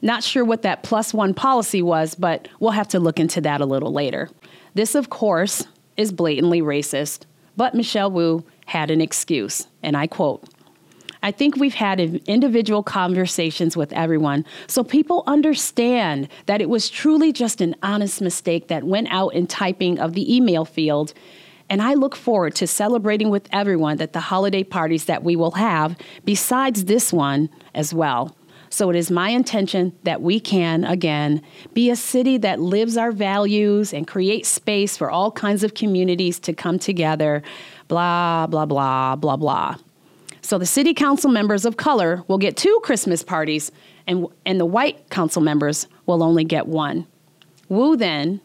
Not 0.02 0.24
sure 0.24 0.44
what 0.44 0.64
that 0.64 0.82
plus 0.82 1.14
one 1.14 1.36
policy 1.36 1.84
was, 1.84 2.16
but 2.16 2.48
we'll 2.60 2.72
have 2.72 2.88
to 2.88 3.00
look 3.00 3.20
into 3.20 3.42
that 3.42 3.62
a 3.62 3.66
little 3.68 3.94
later. 3.94 4.32
This, 4.74 4.96
of 4.96 5.12
course, 5.12 5.68
is 5.96 6.12
blatantly 6.12 6.64
racist, 6.64 7.26
but 7.56 7.76
Michelle 7.76 8.10
Wu 8.10 8.44
had 8.66 8.90
an 8.90 9.02
excuse, 9.02 9.68
and 9.84 9.96
I 9.96 10.08
quote, 10.08 10.50
I 11.26 11.32
think 11.32 11.56
we've 11.56 11.74
had 11.74 12.00
individual 12.00 12.84
conversations 12.84 13.76
with 13.76 13.92
everyone 13.94 14.46
so 14.68 14.84
people 14.84 15.24
understand 15.26 16.30
that 16.46 16.62
it 16.62 16.70
was 16.70 16.88
truly 16.88 17.34
just 17.34 17.62
an 17.62 17.76
honest 17.82 18.22
mistake 18.22 18.68
that 18.68 18.84
went 18.84 19.08
out 19.10 19.34
in 19.34 19.48
typing 19.48 19.98
of 19.98 20.14
the 20.14 20.36
email 20.36 20.66
field 20.66 21.16
And 21.70 21.82
I 21.82 21.94
look 21.96 22.16
forward 22.16 22.56
to 22.56 22.68
celebrating 22.68 23.30
with 23.30 23.48
everyone 23.52 24.00
at 24.00 24.14
the 24.14 24.20
holiday 24.20 24.64
parties 24.64 25.06
that 25.06 25.24
we 25.24 25.36
will 25.36 25.52
have, 25.52 25.98
besides 26.24 26.86
this 26.86 27.12
one 27.12 27.50
as 27.74 27.94
well. 27.94 28.36
So 28.70 28.90
it 28.90 28.96
is 28.96 29.10
my 29.10 29.30
intention 29.30 29.94
that 30.04 30.22
we 30.22 30.40
can, 30.40 30.84
again, 30.84 31.42
be 31.74 31.90
a 31.90 31.96
city 31.96 32.38
that 32.40 32.60
lives 32.60 32.98
our 32.98 33.12
values 33.12 33.94
and 33.94 34.06
create 34.06 34.46
space 34.46 34.98
for 34.98 35.10
all 35.10 35.32
kinds 35.32 35.64
of 35.64 35.74
communities 35.74 36.40
to 36.40 36.54
come 36.54 36.78
together, 36.78 37.42
blah, 37.88 38.48
blah, 38.48 38.66
blah, 38.66 39.16
blah, 39.16 39.38
blah. 39.38 39.76
So 40.46 40.60
the 40.60 40.66
city 40.68 40.94
council 40.94 41.32
members 41.32 41.66
of 41.66 41.76
color 41.76 42.24
will 42.28 42.38
get 42.38 42.56
two 42.56 42.80
Christmas 42.84 43.24
parties, 43.24 43.72
and, 44.06 44.28
and 44.46 44.60
the 44.60 44.66
white 44.66 45.10
council 45.10 45.42
members 45.42 45.88
will 46.06 46.22
only 46.22 46.44
get 46.44 46.68
one. 46.68 47.08
Wu 47.68 47.98
then 47.98 48.40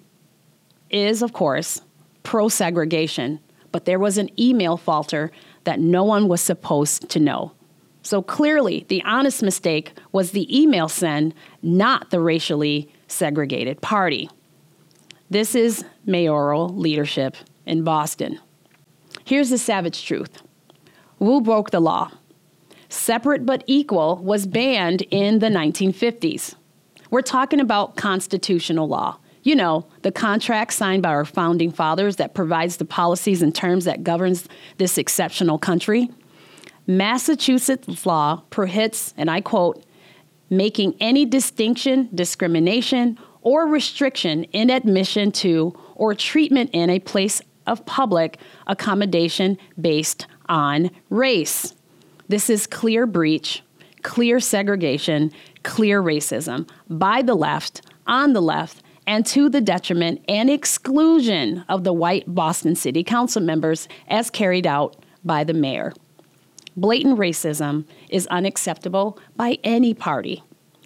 is, 0.88 1.20
of 1.20 1.34
course, 1.34 1.82
pro 2.22 2.48
segregation, 2.48 3.38
but 3.70 3.84
there 3.84 3.98
was 3.98 4.16
an 4.16 4.30
email 4.40 4.78
falter 4.78 5.30
that 5.64 5.78
no 5.78 6.02
one 6.02 6.26
was 6.26 6.40
supposed 6.40 7.10
to 7.10 7.20
know. 7.20 7.52
So 8.02 8.22
clearly, 8.22 8.86
the 8.88 9.02
honest 9.04 9.42
mistake 9.42 9.92
was 10.10 10.30
the 10.30 10.48
email 10.58 10.88
send, 10.88 11.34
not 11.60 12.08
the 12.08 12.20
racially 12.20 12.90
segregated 13.08 13.82
party. 13.82 14.30
This 15.28 15.54
is 15.54 15.84
mayoral 16.06 16.70
leadership 16.70 17.36
in 17.66 17.84
Boston. 17.84 18.40
Here's 19.26 19.50
the 19.50 19.58
savage 19.58 20.06
truth 20.06 20.40
Wu 21.20 21.40
broke 21.40 21.70
the 21.70 21.80
law. 21.80 22.10
Separate 22.88 23.46
but 23.46 23.62
equal 23.66 24.16
was 24.16 24.46
banned 24.46 25.02
in 25.10 25.38
the 25.38 25.46
1950s. 25.46 26.56
We're 27.10 27.22
talking 27.22 27.60
about 27.60 27.96
constitutional 27.96 28.88
law. 28.88 29.18
You 29.42 29.54
know, 29.54 29.86
the 30.02 30.12
contract 30.12 30.72
signed 30.72 31.02
by 31.02 31.10
our 31.10 31.24
founding 31.24 31.70
fathers 31.72 32.16
that 32.16 32.34
provides 32.34 32.78
the 32.78 32.84
policies 32.84 33.42
and 33.42 33.54
terms 33.54 33.84
that 33.84 34.02
governs 34.02 34.48
this 34.78 34.98
exceptional 34.98 35.58
country. 35.58 36.10
Massachusetts 36.86 38.04
law 38.04 38.42
prohibits, 38.50 39.14
and 39.16 39.30
I 39.30 39.40
quote, 39.40 39.84
making 40.50 40.96
any 41.00 41.24
distinction, 41.24 42.08
discrimination, 42.14 43.18
or 43.42 43.66
restriction 43.66 44.44
in 44.44 44.68
admission 44.68 45.32
to 45.32 45.78
or 45.94 46.14
treatment 46.14 46.70
in 46.72 46.90
a 46.90 46.98
place 46.98 47.40
of 47.66 47.84
public 47.86 48.38
accommodation 48.66 49.56
based 49.80 50.26
on 50.50 50.90
race. 51.08 51.74
This 52.28 52.50
is 52.50 52.66
clear 52.66 53.06
breach, 53.06 53.62
clear 54.02 54.38
segregation, 54.38 55.32
clear 55.62 56.02
racism 56.02 56.68
by 56.90 57.22
the 57.22 57.34
left, 57.34 57.80
on 58.06 58.34
the 58.34 58.42
left, 58.42 58.82
and 59.06 59.24
to 59.26 59.48
the 59.48 59.60
detriment 59.60 60.22
and 60.28 60.50
exclusion 60.50 61.64
of 61.68 61.84
the 61.84 61.92
white 61.92 62.24
Boston 62.26 62.74
City 62.74 63.02
Council 63.02 63.40
members 63.40 63.88
as 64.08 64.30
carried 64.30 64.66
out 64.66 64.96
by 65.24 65.44
the 65.44 65.54
mayor. 65.54 65.92
Blatant 66.76 67.18
racism 67.18 67.84
is 68.08 68.26
unacceptable 68.28 69.18
by 69.36 69.58
any 69.64 69.94
party. 69.94 70.42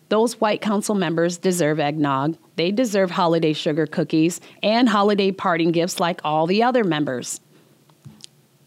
Those 0.08 0.40
white 0.40 0.60
council 0.60 0.94
members 0.94 1.38
deserve 1.38 1.80
eggnog. 1.80 2.36
They 2.56 2.70
deserve 2.70 3.10
holiday 3.10 3.52
sugar 3.52 3.86
cookies 3.86 4.40
and 4.62 4.88
holiday 4.88 5.30
parting 5.30 5.72
gifts 5.72 6.00
like 6.00 6.20
all 6.24 6.46
the 6.46 6.62
other 6.62 6.84
members. 6.84 7.40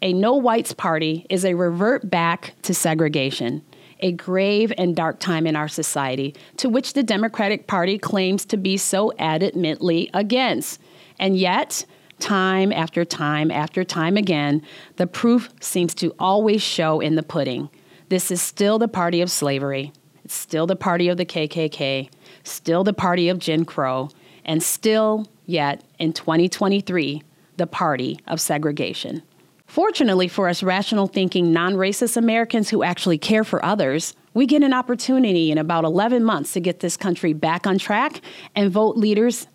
A 0.00 0.12
no 0.12 0.34
whites 0.34 0.72
party 0.72 1.26
is 1.28 1.44
a 1.44 1.54
revert 1.54 2.08
back 2.08 2.54
to 2.62 2.72
segregation, 2.72 3.62
a 3.98 4.12
grave 4.12 4.72
and 4.78 4.94
dark 4.94 5.18
time 5.18 5.44
in 5.44 5.56
our 5.56 5.66
society 5.66 6.36
to 6.58 6.68
which 6.68 6.92
the 6.92 7.02
Democratic 7.02 7.66
Party 7.66 7.98
claims 7.98 8.44
to 8.44 8.56
be 8.56 8.76
so 8.76 9.12
adamantly 9.18 10.08
against. 10.14 10.80
And 11.18 11.36
yet, 11.36 11.84
time 12.20 12.72
after 12.72 13.04
time 13.04 13.50
after 13.50 13.82
time 13.82 14.16
again, 14.16 14.62
the 14.96 15.08
proof 15.08 15.50
seems 15.60 15.96
to 15.96 16.14
always 16.20 16.62
show 16.62 17.00
in 17.00 17.16
the 17.16 17.24
pudding. 17.24 17.68
This 18.08 18.30
is 18.30 18.40
still 18.40 18.78
the 18.78 18.86
party 18.86 19.20
of 19.20 19.32
slavery. 19.32 19.92
It's 20.24 20.34
still 20.34 20.68
the 20.68 20.76
party 20.76 21.08
of 21.08 21.16
the 21.16 21.26
KKK, 21.26 22.08
still 22.44 22.84
the 22.84 22.92
party 22.92 23.28
of 23.28 23.40
Jim 23.40 23.64
Crow, 23.64 24.10
and 24.44 24.62
still, 24.62 25.26
yet, 25.44 25.82
in 25.98 26.12
2023, 26.12 27.22
the 27.56 27.66
party 27.66 28.20
of 28.28 28.40
segregation. 28.40 29.22
Fortunately 29.68 30.28
for 30.28 30.48
us 30.48 30.62
rational 30.62 31.06
thinking, 31.06 31.52
non 31.52 31.74
racist 31.74 32.16
Americans 32.16 32.70
who 32.70 32.82
actually 32.82 33.18
care 33.18 33.44
for 33.44 33.62
others, 33.64 34.14
we 34.32 34.46
get 34.46 34.62
an 34.62 34.72
opportunity 34.72 35.50
in 35.50 35.58
about 35.58 35.84
11 35.84 36.24
months 36.24 36.54
to 36.54 36.60
get 36.60 36.80
this 36.80 36.96
country 36.96 37.34
back 37.34 37.66
on 37.66 37.78
track 37.78 38.22
and 38.56 38.72
vote 38.72 38.96
leaders 38.96 39.46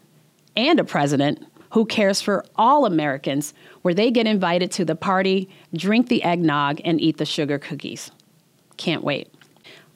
and 0.56 0.80
a 0.80 0.84
president 0.84 1.46
who 1.72 1.84
cares 1.86 2.22
for 2.22 2.46
all 2.56 2.86
Americans, 2.86 3.56
where 3.82 3.96
they 3.96 4.12
get 4.12 4.28
invited 4.28 4.72
to 4.72 4.86
the 4.86 4.96
party, 4.96 5.50
drink 5.74 6.08
the 6.08 6.24
eggnog, 6.24 6.80
and 6.86 7.02
eat 7.02 7.18
the 7.18 7.26
sugar 7.26 7.58
cookies. 7.58 8.12
Can't 8.78 9.04
wait. 9.04 9.34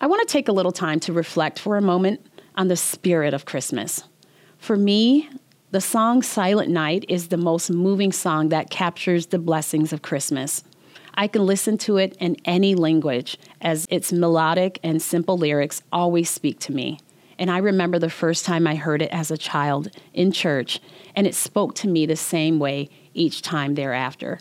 I 0.02 0.08
want 0.08 0.28
to 0.28 0.32
take 0.32 0.48
a 0.48 0.52
little 0.52 0.72
time 0.72 1.00
to 1.02 1.14
reflect 1.14 1.60
for 1.60 1.78
a 1.78 1.82
moment 1.82 2.26
on 2.56 2.68
the 2.68 2.76
spirit 2.76 3.36
of 3.36 3.46
Christmas. 3.46 4.04
For 4.58 4.76
me, 4.76 5.30
the 5.70 5.82
song 5.82 6.22
Silent 6.22 6.70
Night 6.70 7.04
is 7.10 7.28
the 7.28 7.36
most 7.36 7.70
moving 7.70 8.14
song 8.14 8.50
that 8.50 8.70
captures 8.70 9.28
the 9.28 9.40
blessings 9.40 9.92
of 9.92 10.02
Christmas. 10.02 10.64
I 11.16 11.28
can 11.28 11.46
listen 11.46 11.78
to 11.80 11.98
it 11.98 12.16
in 12.22 12.38
any 12.46 12.74
language 12.74 13.38
as 13.60 13.86
its 13.90 14.14
melodic 14.14 14.80
and 14.82 15.02
simple 15.02 15.38
lyrics 15.38 15.84
always 15.92 16.30
speak 16.30 16.60
to 16.60 16.72
me. 16.72 17.00
And 17.38 17.52
I 17.52 17.58
remember 17.58 18.00
the 18.00 18.10
first 18.10 18.46
time 18.46 18.66
I 18.66 18.76
heard 18.76 19.02
it 19.02 19.12
as 19.12 19.30
a 19.30 19.38
child 19.38 19.90
in 20.14 20.32
church, 20.32 20.80
and 21.18 21.28
it 21.28 21.36
spoke 21.36 21.76
to 21.76 21.90
me 21.90 22.06
the 22.06 22.16
same 22.16 22.60
way 22.60 22.88
each 23.14 23.42
time 23.42 23.76
thereafter. 23.76 24.40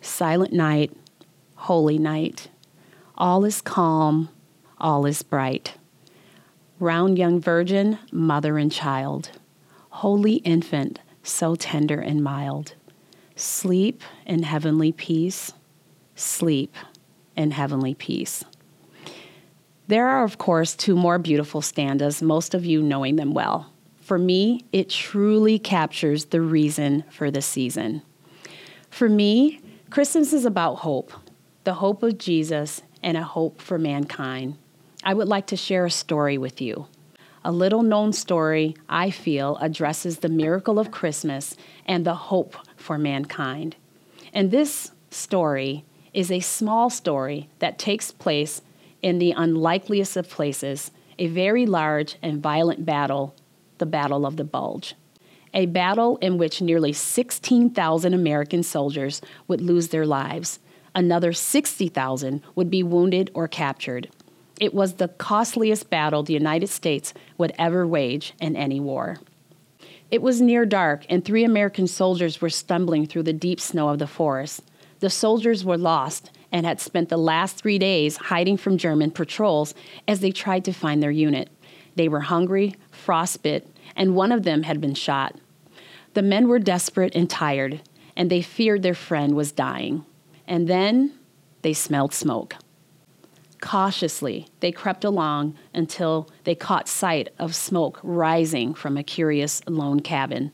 Silent 0.00 0.52
night, 0.52 0.92
holy 1.54 1.98
night, 1.98 2.48
all 3.16 3.44
is 3.44 3.60
calm, 3.60 4.28
all 4.78 5.06
is 5.06 5.22
bright. 5.22 5.74
Round 6.80 7.16
young 7.16 7.40
virgin, 7.40 8.00
mother 8.10 8.58
and 8.58 8.72
child 8.72 9.30
Holy 10.00 10.34
infant, 10.34 10.98
so 11.22 11.54
tender 11.54 11.98
and 11.98 12.22
mild, 12.22 12.74
sleep 13.34 14.02
in 14.26 14.42
heavenly 14.42 14.92
peace, 14.92 15.54
sleep 16.14 16.74
in 17.34 17.52
heavenly 17.52 17.94
peace. 17.94 18.44
There 19.88 20.06
are, 20.06 20.22
of 20.22 20.36
course, 20.36 20.76
two 20.76 20.96
more 20.96 21.18
beautiful 21.18 21.62
stanzas, 21.62 22.20
most 22.20 22.52
of 22.52 22.66
you 22.66 22.82
knowing 22.82 23.16
them 23.16 23.32
well. 23.32 23.72
For 24.02 24.18
me, 24.18 24.66
it 24.70 24.90
truly 24.90 25.58
captures 25.58 26.26
the 26.26 26.42
reason 26.42 27.02
for 27.10 27.30
the 27.30 27.40
season. 27.40 28.02
For 28.90 29.08
me, 29.08 29.62
Christmas 29.88 30.34
is 30.34 30.44
about 30.44 30.74
hope 30.74 31.10
the 31.64 31.72
hope 31.72 32.02
of 32.02 32.18
Jesus 32.18 32.82
and 33.02 33.16
a 33.16 33.22
hope 33.22 33.62
for 33.62 33.78
mankind. 33.78 34.58
I 35.02 35.14
would 35.14 35.26
like 35.26 35.46
to 35.46 35.56
share 35.56 35.86
a 35.86 35.90
story 35.90 36.36
with 36.36 36.60
you 36.60 36.86
a 37.46 37.52
little 37.52 37.84
known 37.84 38.12
story, 38.12 38.74
I 38.88 39.10
feel, 39.10 39.56
addresses 39.60 40.18
the 40.18 40.28
miracle 40.28 40.80
of 40.80 40.90
Christmas 40.90 41.56
and 41.86 42.04
the 42.04 42.16
hope 42.16 42.56
for 42.76 42.98
mankind. 42.98 43.76
And 44.32 44.50
this 44.50 44.90
story 45.10 45.84
is 46.12 46.32
a 46.32 46.40
small 46.40 46.90
story 46.90 47.48
that 47.60 47.78
takes 47.78 48.10
place 48.10 48.62
in 49.00 49.20
the 49.20 49.30
unlikeliest 49.30 50.16
of 50.16 50.28
places, 50.28 50.90
a 51.20 51.28
very 51.28 51.66
large 51.66 52.16
and 52.20 52.42
violent 52.42 52.84
battle, 52.84 53.32
the 53.78 53.86
Battle 53.86 54.26
of 54.26 54.36
the 54.36 54.44
Bulge. 54.44 54.96
A 55.54 55.66
battle 55.66 56.16
in 56.16 56.38
which 56.38 56.60
nearly 56.60 56.92
16,000 56.92 58.12
American 58.12 58.64
soldiers 58.64 59.22
would 59.46 59.60
lose 59.60 59.88
their 59.88 60.04
lives. 60.04 60.58
Another 60.96 61.32
60,000 61.32 62.42
would 62.56 62.70
be 62.70 62.82
wounded 62.82 63.30
or 63.34 63.46
captured. 63.46 64.08
It 64.60 64.72
was 64.72 64.94
the 64.94 65.08
costliest 65.08 65.90
battle 65.90 66.22
the 66.22 66.32
United 66.32 66.68
States 66.68 67.12
would 67.36 67.52
ever 67.58 67.86
wage 67.86 68.34
in 68.40 68.56
any 68.56 68.80
war. 68.80 69.18
It 70.10 70.22
was 70.22 70.40
near 70.40 70.64
dark, 70.64 71.04
and 71.08 71.24
three 71.24 71.44
American 71.44 71.86
soldiers 71.86 72.40
were 72.40 72.48
stumbling 72.48 73.06
through 73.06 73.24
the 73.24 73.32
deep 73.32 73.60
snow 73.60 73.88
of 73.88 73.98
the 73.98 74.06
forest. 74.06 74.62
The 75.00 75.10
soldiers 75.10 75.64
were 75.64 75.76
lost 75.76 76.30
and 76.52 76.64
had 76.64 76.80
spent 76.80 77.08
the 77.08 77.18
last 77.18 77.56
three 77.56 77.78
days 77.78 78.16
hiding 78.16 78.56
from 78.56 78.78
German 78.78 79.10
patrols 79.10 79.74
as 80.06 80.20
they 80.20 80.30
tried 80.30 80.64
to 80.64 80.72
find 80.72 81.02
their 81.02 81.10
unit. 81.10 81.50
They 81.96 82.08
were 82.08 82.20
hungry, 82.20 82.76
frostbit, 82.92 83.66
and 83.94 84.14
one 84.14 84.32
of 84.32 84.44
them 84.44 84.62
had 84.62 84.80
been 84.80 84.94
shot. 84.94 85.34
The 86.14 86.22
men 86.22 86.48
were 86.48 86.58
desperate 86.58 87.14
and 87.14 87.28
tired, 87.28 87.82
and 88.16 88.30
they 88.30 88.42
feared 88.42 88.82
their 88.82 88.94
friend 88.94 89.34
was 89.34 89.52
dying. 89.52 90.04
And 90.46 90.68
then 90.68 91.12
they 91.62 91.72
smelled 91.72 92.14
smoke. 92.14 92.54
Cautiously, 93.66 94.46
they 94.60 94.70
crept 94.70 95.04
along 95.04 95.56
until 95.74 96.30
they 96.44 96.54
caught 96.54 96.86
sight 96.86 97.30
of 97.36 97.52
smoke 97.52 97.98
rising 98.04 98.74
from 98.74 98.96
a 98.96 99.02
curious 99.02 99.60
lone 99.66 99.98
cabin. 99.98 100.52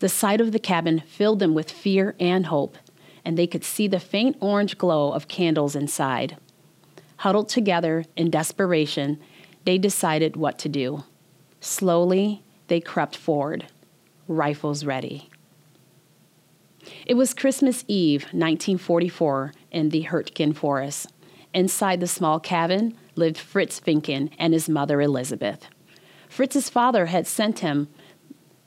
The 0.00 0.08
sight 0.08 0.40
of 0.40 0.50
the 0.50 0.58
cabin 0.58 1.04
filled 1.06 1.38
them 1.38 1.54
with 1.54 1.70
fear 1.70 2.16
and 2.18 2.46
hope, 2.46 2.76
and 3.24 3.38
they 3.38 3.46
could 3.46 3.62
see 3.62 3.86
the 3.86 4.00
faint 4.00 4.36
orange 4.40 4.76
glow 4.78 5.12
of 5.12 5.28
candles 5.28 5.76
inside. 5.76 6.36
Huddled 7.18 7.48
together 7.48 8.04
in 8.16 8.30
desperation, 8.30 9.20
they 9.64 9.78
decided 9.78 10.34
what 10.34 10.58
to 10.58 10.68
do. 10.68 11.04
Slowly, 11.60 12.42
they 12.66 12.80
crept 12.80 13.16
forward, 13.16 13.66
rifles 14.26 14.84
ready. 14.84 15.30
It 17.06 17.14
was 17.14 17.32
Christmas 17.32 17.84
Eve, 17.86 18.22
1944, 18.32 19.52
in 19.70 19.90
the 19.90 20.02
Hurtgen 20.02 20.52
Forest. 20.52 21.12
Inside 21.54 22.00
the 22.00 22.08
small 22.08 22.40
cabin 22.40 22.96
lived 23.14 23.38
Fritz 23.38 23.78
Vincken 23.78 24.30
and 24.38 24.52
his 24.52 24.68
mother 24.68 25.00
Elizabeth. 25.00 25.68
Fritz's 26.28 26.68
father 26.68 27.06
had 27.06 27.28
sent 27.28 27.60
him 27.60 27.88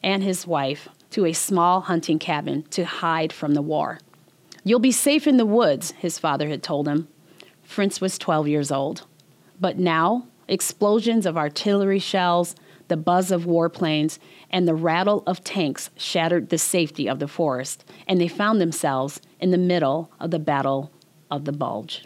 and 0.01 0.23
his 0.23 0.47
wife 0.47 0.87
to 1.11 1.25
a 1.25 1.33
small 1.33 1.81
hunting 1.81 2.17
cabin 2.17 2.63
to 2.69 2.85
hide 2.85 3.33
from 3.33 3.53
the 3.55 3.61
war. 3.61 3.99
You'll 4.63 4.79
be 4.79 4.93
safe 4.93 5.27
in 5.27 5.35
the 5.35 5.45
woods, 5.45 5.91
his 5.91 6.17
father 6.17 6.47
had 6.47 6.63
told 6.63 6.87
him. 6.87 7.09
Fritz 7.61 7.99
was 7.99 8.17
12 8.17 8.47
years 8.47 8.71
old. 8.71 9.05
But 9.59 9.77
now, 9.77 10.27
explosions 10.47 11.25
of 11.25 11.37
artillery 11.37 11.99
shells, 11.99 12.55
the 12.87 12.95
buzz 12.95 13.31
of 13.31 13.45
warplanes, 13.45 14.17
and 14.49 14.65
the 14.65 14.75
rattle 14.75 15.23
of 15.27 15.43
tanks 15.43 15.89
shattered 15.97 16.49
the 16.49 16.57
safety 16.57 17.09
of 17.09 17.19
the 17.19 17.27
forest, 17.27 17.83
and 18.07 18.21
they 18.21 18.29
found 18.29 18.61
themselves 18.61 19.19
in 19.41 19.51
the 19.51 19.57
middle 19.57 20.09
of 20.21 20.31
the 20.31 20.39
Battle 20.39 20.91
of 21.29 21.43
the 21.43 21.51
Bulge. 21.51 22.05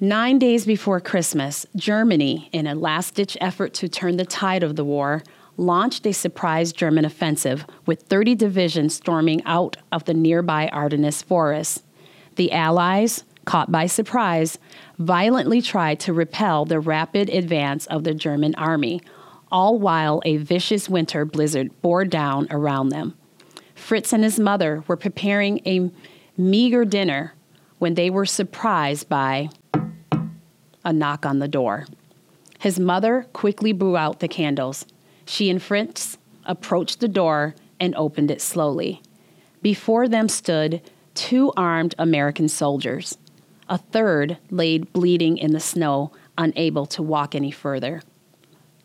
Nine 0.00 0.38
days 0.38 0.64
before 0.64 1.00
Christmas, 1.00 1.66
Germany, 1.74 2.48
in 2.52 2.68
a 2.68 2.76
last 2.76 3.16
ditch 3.16 3.36
effort 3.40 3.74
to 3.74 3.88
turn 3.88 4.16
the 4.16 4.24
tide 4.24 4.62
of 4.62 4.76
the 4.76 4.84
war, 4.84 5.24
launched 5.56 6.06
a 6.06 6.12
surprise 6.12 6.72
German 6.72 7.04
offensive 7.04 7.66
with 7.84 8.02
30 8.02 8.36
divisions 8.36 8.94
storming 8.94 9.42
out 9.44 9.76
of 9.90 10.04
the 10.04 10.14
nearby 10.14 10.68
Ardennes 10.68 11.22
forest. 11.22 11.82
The 12.36 12.52
Allies, 12.52 13.24
caught 13.44 13.72
by 13.72 13.86
surprise, 13.86 14.60
violently 15.00 15.60
tried 15.60 15.98
to 16.00 16.12
repel 16.12 16.64
the 16.64 16.78
rapid 16.78 17.28
advance 17.28 17.86
of 17.86 18.04
the 18.04 18.14
German 18.14 18.54
army, 18.54 19.02
all 19.50 19.80
while 19.80 20.22
a 20.24 20.36
vicious 20.36 20.88
winter 20.88 21.24
blizzard 21.24 21.70
bore 21.82 22.04
down 22.04 22.46
around 22.52 22.90
them. 22.90 23.14
Fritz 23.74 24.12
and 24.12 24.22
his 24.22 24.38
mother 24.38 24.84
were 24.86 24.96
preparing 24.96 25.60
a 25.66 25.90
meager 26.36 26.84
dinner 26.84 27.34
when 27.78 27.94
they 27.94 28.10
were 28.10 28.26
surprised 28.26 29.08
by 29.08 29.48
a 30.84 30.92
knock 30.92 31.26
on 31.26 31.38
the 31.38 31.48
door. 31.48 31.86
His 32.58 32.78
mother 32.78 33.26
quickly 33.32 33.72
blew 33.72 33.96
out 33.96 34.20
the 34.20 34.28
candles. 34.28 34.84
She 35.24 35.50
and 35.50 35.62
Fritz 35.62 36.18
approached 36.44 37.00
the 37.00 37.08
door 37.08 37.54
and 37.78 37.94
opened 37.94 38.30
it 38.30 38.40
slowly. 38.40 39.02
Before 39.62 40.08
them 40.08 40.28
stood 40.28 40.82
two 41.14 41.52
armed 41.56 41.94
American 41.98 42.48
soldiers. 42.48 43.18
A 43.68 43.78
third 43.78 44.38
laid 44.50 44.92
bleeding 44.92 45.36
in 45.36 45.52
the 45.52 45.60
snow, 45.60 46.12
unable 46.36 46.86
to 46.86 47.02
walk 47.02 47.34
any 47.34 47.50
further. 47.50 48.02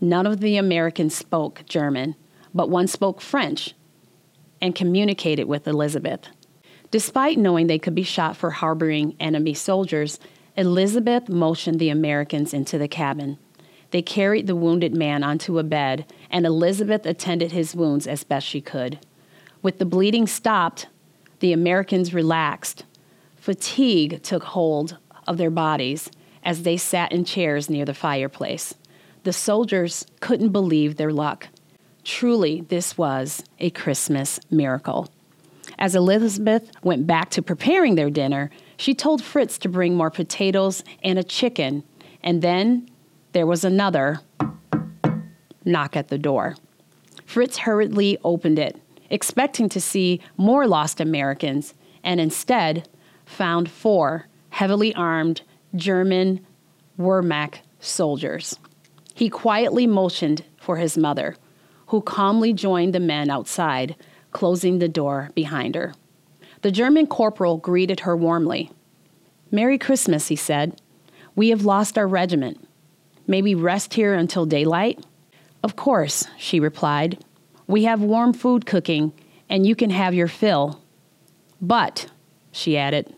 None 0.01 0.27
of 0.27 0.41
the 0.41 0.57
Americans 0.57 1.15
spoke 1.15 1.63
German, 1.65 2.15
but 2.53 2.69
one 2.69 2.88
spoke 2.88 3.21
French 3.21 3.73
and 4.62 4.75
communicated 4.75 5.45
with 5.45 5.67
Elizabeth. 5.67 6.27
Despite 6.91 7.38
knowing 7.38 7.67
they 7.67 7.79
could 7.79 7.95
be 7.95 8.03
shot 8.03 8.35
for 8.35 8.51
harboring 8.51 9.15
enemy 9.19 9.53
soldiers, 9.53 10.19
Elizabeth 10.55 11.29
motioned 11.29 11.79
the 11.79 11.89
Americans 11.89 12.53
into 12.53 12.77
the 12.77 12.88
cabin. 12.88 13.39
They 13.89 14.01
carried 14.01 14.48
the 14.48 14.55
wounded 14.55 14.93
man 14.95 15.24
onto 15.24 15.57
a 15.57 15.63
bed, 15.63 16.05
and 16.29 16.45
Elizabeth 16.45 17.05
attended 17.05 17.51
his 17.51 17.75
wounds 17.75 18.07
as 18.07 18.24
best 18.24 18.45
she 18.45 18.62
could. 18.62 19.00
With 19.62 19.79
the 19.79 19.86
bleeding 19.86 20.27
stopped, 20.27 20.88
the 21.39 21.53
Americans 21.53 22.13
relaxed. 22.13 22.86
Fatigue 23.36 24.22
took 24.22 24.43
hold 24.43 24.98
of 25.27 25.38
their 25.38 25.50
bodies 25.50 26.12
as 26.43 26.63
they 26.63 26.77
sat 26.77 27.12
in 27.12 27.25
chairs 27.25 27.69
near 27.69 27.86
the 27.86 27.93
fireplace. 27.93 28.75
The 29.24 29.33
soldiers 29.33 30.05
couldn't 30.19 30.50
believe 30.50 30.98
their 30.98 31.12
luck. 31.12 31.48
Truly, 32.03 32.62
this 32.62 32.98
was 32.98 33.43
a 33.60 33.69
Christmas 33.69 34.39
miracle. 34.51 35.10
As 35.79 35.95
Elizabeth 35.95 36.72
went 36.83 37.07
back 37.07 37.29
to 37.31 37.41
preparing 37.41 37.95
their 37.95 38.10
dinner, 38.10 38.51
she 38.77 38.93
told 38.93 39.23
Fritz 39.23 39.57
to 39.59 39.69
bring 39.69 39.95
more 39.95 40.09
potatoes 40.09 40.83
and 41.03 41.19
a 41.19 41.23
chicken, 41.23 41.83
and 42.21 42.41
then 42.41 42.89
there 43.33 43.47
was 43.47 43.63
another 43.63 44.19
knock 45.65 45.95
at 45.95 46.09
the 46.09 46.17
door. 46.17 46.55
Fritz 47.25 47.59
hurriedly 47.59 48.17
opened 48.23 48.59
it, 48.59 48.79
expecting 49.09 49.69
to 49.69 49.81
see 49.81 50.21
more 50.38 50.67
lost 50.67 50.99
Americans, 50.99 51.73
and 52.03 52.19
instead 52.19 52.88
found 53.25 53.69
four 53.69 54.27
heavily 54.49 54.93
armed 54.95 55.41
German 55.75 56.45
Wehrmacht 56.97 57.59
soldiers. 57.79 58.59
He 59.15 59.29
quietly 59.29 59.88
motioned 59.88 60.43
for 60.57 60.77
his 60.77 60.97
mother, 60.97 61.36
who 61.88 62.01
calmly 62.01 62.53
joined 62.53 62.93
the 62.93 62.99
men 62.99 63.29
outside, 63.29 63.95
closing 64.31 64.79
the 64.79 64.89
door 64.89 65.29
behind 65.36 65.75
her. 65.75 65.93
The 66.63 66.71
German 66.71 67.08
corporal 67.08 67.58
greeted 67.58 68.02
her 68.02 68.15
warmly. 68.15 68.71
Merry 69.52 69.78
Christmas, 69.78 70.30
he 70.30 70.38
said. 70.38 70.82
We 71.36 71.49
have 71.49 71.65
lost 71.65 71.97
our 71.97 72.08
regiment. 72.08 72.65
May 73.28 73.41
we 73.41 73.54
rest 73.54 73.95
here 73.95 74.13
until 74.13 74.45
daylight? 74.45 75.06
Of 75.62 75.76
course, 75.76 76.26
she 76.38 76.62
replied. 76.62 77.23
We 77.67 77.84
have 77.84 78.02
warm 78.02 78.32
food 78.32 78.65
cooking, 78.65 79.12
and 79.49 79.67
you 79.67 79.76
can 79.76 79.89
have 79.89 80.13
your 80.13 80.30
fill. 80.30 80.82
But, 81.62 82.08
she 82.54 82.78
added, 82.78 83.13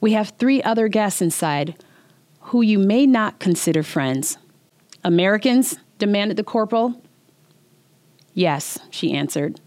we 0.00 0.12
have 0.12 0.30
three 0.30 0.62
other 0.62 0.88
guests 0.88 1.20
inside 1.20 1.76
who 2.40 2.62
you 2.62 2.78
may 2.78 3.06
not 3.06 3.38
consider 3.38 3.82
friends. 3.82 4.38
Americans? 5.04 5.78
demanded 5.98 6.36
the 6.38 6.44
corporal. 6.44 7.02
Yes, 8.32 8.78
she 8.90 9.12
answered. 9.12 9.60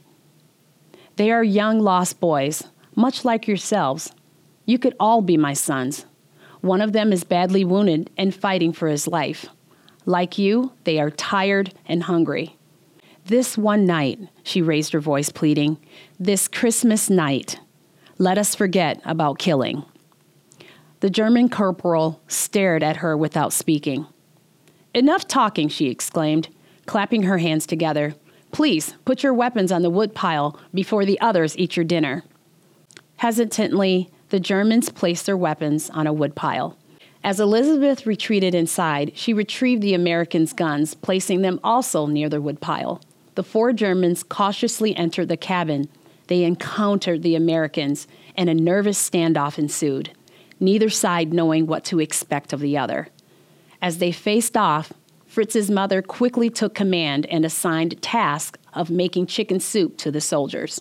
They 1.15 1.31
are 1.31 1.43
young 1.43 1.79
lost 1.79 2.19
boys, 2.19 2.63
much 2.99 3.23
like 3.23 3.47
yourselves. 3.47 4.11
You 4.65 4.77
could 4.77 4.95
all 4.99 5.21
be 5.21 5.37
my 5.37 5.53
sons. 5.53 6.05
One 6.59 6.81
of 6.81 6.91
them 6.91 7.13
is 7.13 7.23
badly 7.23 7.63
wounded 7.63 8.09
and 8.17 8.35
fighting 8.35 8.73
for 8.73 8.89
his 8.89 9.07
life. 9.07 9.45
Like 10.05 10.37
you, 10.37 10.73
they 10.83 10.99
are 10.99 11.09
tired 11.09 11.73
and 11.85 12.03
hungry. 12.03 12.57
This 13.25 13.57
one 13.57 13.85
night, 13.85 14.19
she 14.43 14.61
raised 14.61 14.91
her 14.91 14.99
voice, 14.99 15.29
pleading, 15.29 15.77
this 16.19 16.49
Christmas 16.49 17.09
night, 17.09 17.59
let 18.17 18.37
us 18.37 18.53
forget 18.53 18.99
about 19.05 19.39
killing. 19.39 19.85
The 20.99 21.09
German 21.09 21.47
corporal 21.47 22.21
stared 22.27 22.83
at 22.83 22.97
her 22.97 23.15
without 23.15 23.53
speaking. 23.53 24.07
Enough 24.93 25.25
talking, 25.25 25.69
she 25.69 25.87
exclaimed, 25.87 26.49
clapping 26.85 27.23
her 27.23 27.37
hands 27.37 27.65
together. 27.65 28.15
Please 28.51 28.95
put 29.05 29.23
your 29.23 29.33
weapons 29.33 29.71
on 29.71 29.83
the 29.83 29.89
wood 29.89 30.13
pile 30.13 30.59
before 30.73 31.05
the 31.05 31.19
others 31.21 31.57
eat 31.57 31.77
your 31.77 31.85
dinner. 31.85 32.25
Hesitantly, 33.19 34.09
the 34.29 34.39
Germans 34.39 34.87
placed 34.87 35.25
their 35.25 35.35
weapons 35.35 35.89
on 35.89 36.07
a 36.07 36.13
wood 36.13 36.35
pile. 36.35 36.77
As 37.21 37.41
Elizabeth 37.41 38.05
retreated 38.05 38.55
inside, 38.55 39.11
she 39.13 39.33
retrieved 39.33 39.81
the 39.81 39.93
Americans' 39.93 40.53
guns, 40.53 40.93
placing 40.93 41.41
them 41.41 41.59
also 41.61 42.05
near 42.05 42.29
the 42.29 42.41
woodpile. 42.41 43.01
The 43.35 43.43
four 43.43 43.73
Germans 43.73 44.23
cautiously 44.23 44.95
entered 44.95 45.27
the 45.27 45.35
cabin. 45.35 45.89
They 46.27 46.45
encountered 46.45 47.21
the 47.21 47.35
Americans, 47.35 48.07
and 48.37 48.49
a 48.49 48.53
nervous 48.53 48.97
standoff 48.97 49.59
ensued, 49.59 50.11
neither 50.61 50.89
side 50.89 51.33
knowing 51.33 51.67
what 51.67 51.83
to 51.85 51.99
expect 51.99 52.53
of 52.53 52.61
the 52.61 52.77
other. 52.77 53.09
As 53.81 53.97
they 53.97 54.13
faced 54.13 54.55
off, 54.55 54.93
Fritz's 55.25 55.69
mother 55.69 56.01
quickly 56.01 56.49
took 56.49 56.73
command 56.73 57.25
and 57.25 57.43
assigned 57.43 58.01
task 58.01 58.57
of 58.73 58.89
making 58.89 59.25
chicken 59.25 59.59
soup 59.59 59.97
to 59.97 60.09
the 60.09 60.21
soldiers. 60.21 60.79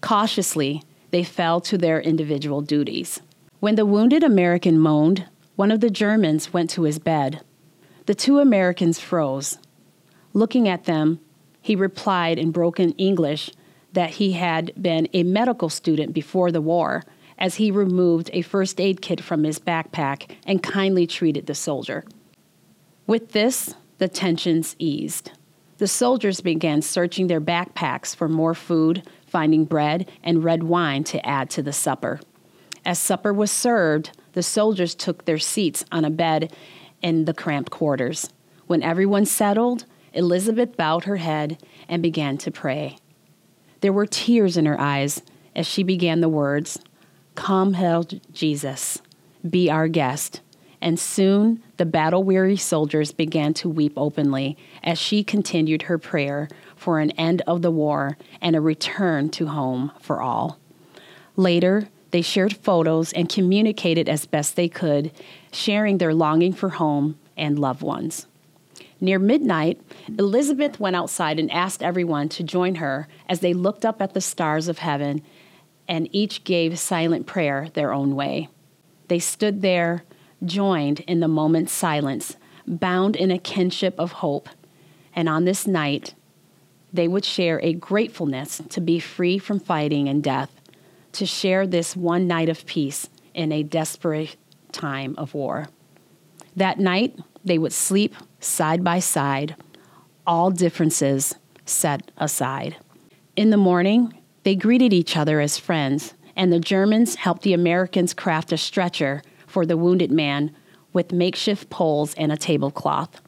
Cautiously, 0.00 0.84
they 1.10 1.24
fell 1.24 1.60
to 1.62 1.78
their 1.78 2.00
individual 2.00 2.60
duties. 2.60 3.20
When 3.60 3.74
the 3.74 3.86
wounded 3.86 4.22
American 4.22 4.78
moaned, 4.78 5.26
one 5.56 5.70
of 5.70 5.80
the 5.80 5.90
Germans 5.90 6.52
went 6.52 6.70
to 6.70 6.84
his 6.84 6.98
bed. 6.98 7.42
The 8.06 8.14
two 8.14 8.38
Americans 8.38 8.98
froze. 8.98 9.58
Looking 10.32 10.68
at 10.68 10.84
them, 10.84 11.20
he 11.60 11.76
replied 11.76 12.38
in 12.38 12.50
broken 12.50 12.92
English 12.92 13.50
that 13.92 14.10
he 14.10 14.32
had 14.32 14.72
been 14.80 15.08
a 15.12 15.24
medical 15.24 15.68
student 15.68 16.14
before 16.14 16.50
the 16.50 16.60
war, 16.60 17.04
as 17.38 17.56
he 17.56 17.70
removed 17.70 18.30
a 18.32 18.42
first 18.42 18.80
aid 18.80 19.00
kit 19.00 19.20
from 19.20 19.44
his 19.44 19.58
backpack 19.58 20.30
and 20.46 20.62
kindly 20.62 21.06
treated 21.06 21.46
the 21.46 21.54
soldier. 21.54 22.04
With 23.06 23.32
this, 23.32 23.74
the 23.98 24.08
tensions 24.08 24.76
eased. 24.78 25.32
The 25.78 25.88
soldiers 25.88 26.40
began 26.40 26.82
searching 26.82 27.26
their 27.26 27.40
backpacks 27.40 28.14
for 28.14 28.28
more 28.28 28.54
food, 28.54 29.02
finding 29.30 29.64
bread 29.64 30.10
and 30.22 30.44
red 30.44 30.64
wine 30.64 31.04
to 31.04 31.24
add 31.26 31.48
to 31.50 31.62
the 31.62 31.72
supper. 31.72 32.20
As 32.84 32.98
supper 32.98 33.32
was 33.32 33.50
served, 33.50 34.10
the 34.32 34.42
soldiers 34.42 34.94
took 34.94 35.24
their 35.24 35.38
seats 35.38 35.84
on 35.92 36.04
a 36.04 36.10
bed 36.10 36.52
in 37.02 37.24
the 37.24 37.34
cramped 37.34 37.70
quarters. 37.70 38.30
When 38.66 38.82
everyone 38.82 39.26
settled, 39.26 39.84
Elizabeth 40.12 40.76
bowed 40.76 41.04
her 41.04 41.16
head 41.16 41.62
and 41.88 42.02
began 42.02 42.38
to 42.38 42.50
pray. 42.50 42.96
There 43.80 43.92
were 43.92 44.06
tears 44.06 44.56
in 44.56 44.66
her 44.66 44.80
eyes 44.80 45.22
as 45.54 45.66
she 45.66 45.82
began 45.82 46.20
the 46.20 46.28
words 46.28 46.78
Come, 47.34 47.74
hail 47.74 48.04
Jesus, 48.32 49.00
be 49.48 49.70
our 49.70 49.88
guest. 49.88 50.40
And 50.82 50.98
soon 50.98 51.62
the 51.76 51.86
battle 51.86 52.24
weary 52.24 52.56
soldiers 52.56 53.12
began 53.12 53.54
to 53.54 53.68
weep 53.68 53.92
openly 53.96 54.56
as 54.82 54.98
she 54.98 55.22
continued 55.22 55.82
her 55.82 55.98
prayer 55.98 56.48
for 56.80 56.98
an 56.98 57.10
end 57.10 57.42
of 57.46 57.60
the 57.60 57.70
war 57.70 58.16
and 58.40 58.56
a 58.56 58.60
return 58.60 59.28
to 59.28 59.48
home 59.48 59.92
for 60.00 60.22
all. 60.22 60.58
Later, 61.36 61.90
they 62.10 62.22
shared 62.22 62.56
photos 62.56 63.12
and 63.12 63.28
communicated 63.28 64.08
as 64.08 64.24
best 64.24 64.56
they 64.56 64.68
could, 64.68 65.12
sharing 65.52 65.98
their 65.98 66.14
longing 66.14 66.54
for 66.54 66.70
home 66.70 67.18
and 67.36 67.58
loved 67.58 67.82
ones. 67.82 68.26
Near 68.98 69.18
midnight, 69.18 69.78
Elizabeth 70.18 70.80
went 70.80 70.96
outside 70.96 71.38
and 71.38 71.50
asked 71.50 71.82
everyone 71.82 72.30
to 72.30 72.42
join 72.42 72.76
her 72.76 73.08
as 73.28 73.40
they 73.40 73.52
looked 73.52 73.84
up 73.84 74.00
at 74.00 74.14
the 74.14 74.20
stars 74.22 74.66
of 74.66 74.78
heaven 74.78 75.20
and 75.86 76.08
each 76.12 76.44
gave 76.44 76.78
silent 76.78 77.26
prayer 77.26 77.68
their 77.74 77.92
own 77.92 78.16
way. 78.16 78.48
They 79.08 79.18
stood 79.18 79.60
there, 79.60 80.04
joined 80.42 81.00
in 81.00 81.20
the 81.20 81.28
moment's 81.28 81.72
silence, 81.72 82.36
bound 82.66 83.16
in 83.16 83.30
a 83.30 83.38
kinship 83.38 83.96
of 83.98 84.12
hope. 84.12 84.48
And 85.14 85.28
on 85.28 85.44
this 85.44 85.66
night, 85.66 86.14
they 86.92 87.08
would 87.08 87.24
share 87.24 87.60
a 87.62 87.72
gratefulness 87.72 88.62
to 88.68 88.80
be 88.80 88.98
free 88.98 89.38
from 89.38 89.60
fighting 89.60 90.08
and 90.08 90.22
death, 90.22 90.50
to 91.12 91.26
share 91.26 91.66
this 91.66 91.96
one 91.96 92.26
night 92.26 92.48
of 92.48 92.66
peace 92.66 93.08
in 93.34 93.52
a 93.52 93.62
desperate 93.62 94.36
time 94.72 95.14
of 95.18 95.34
war. 95.34 95.68
That 96.56 96.78
night, 96.78 97.18
they 97.44 97.58
would 97.58 97.72
sleep 97.72 98.14
side 98.40 98.84
by 98.84 98.98
side, 98.98 99.56
all 100.26 100.50
differences 100.50 101.34
set 101.64 102.10
aside. 102.16 102.76
In 103.36 103.50
the 103.50 103.56
morning, 103.56 104.14
they 104.42 104.54
greeted 104.54 104.92
each 104.92 105.16
other 105.16 105.40
as 105.40 105.58
friends, 105.58 106.14
and 106.36 106.52
the 106.52 106.60
Germans 106.60 107.16
helped 107.16 107.42
the 107.42 107.52
Americans 107.52 108.14
craft 108.14 108.52
a 108.52 108.56
stretcher 108.56 109.22
for 109.46 109.66
the 109.66 109.76
wounded 109.76 110.10
man 110.10 110.54
with 110.92 111.12
makeshift 111.12 111.70
poles 111.70 112.14
and 112.14 112.32
a 112.32 112.36
tablecloth. 112.36 113.20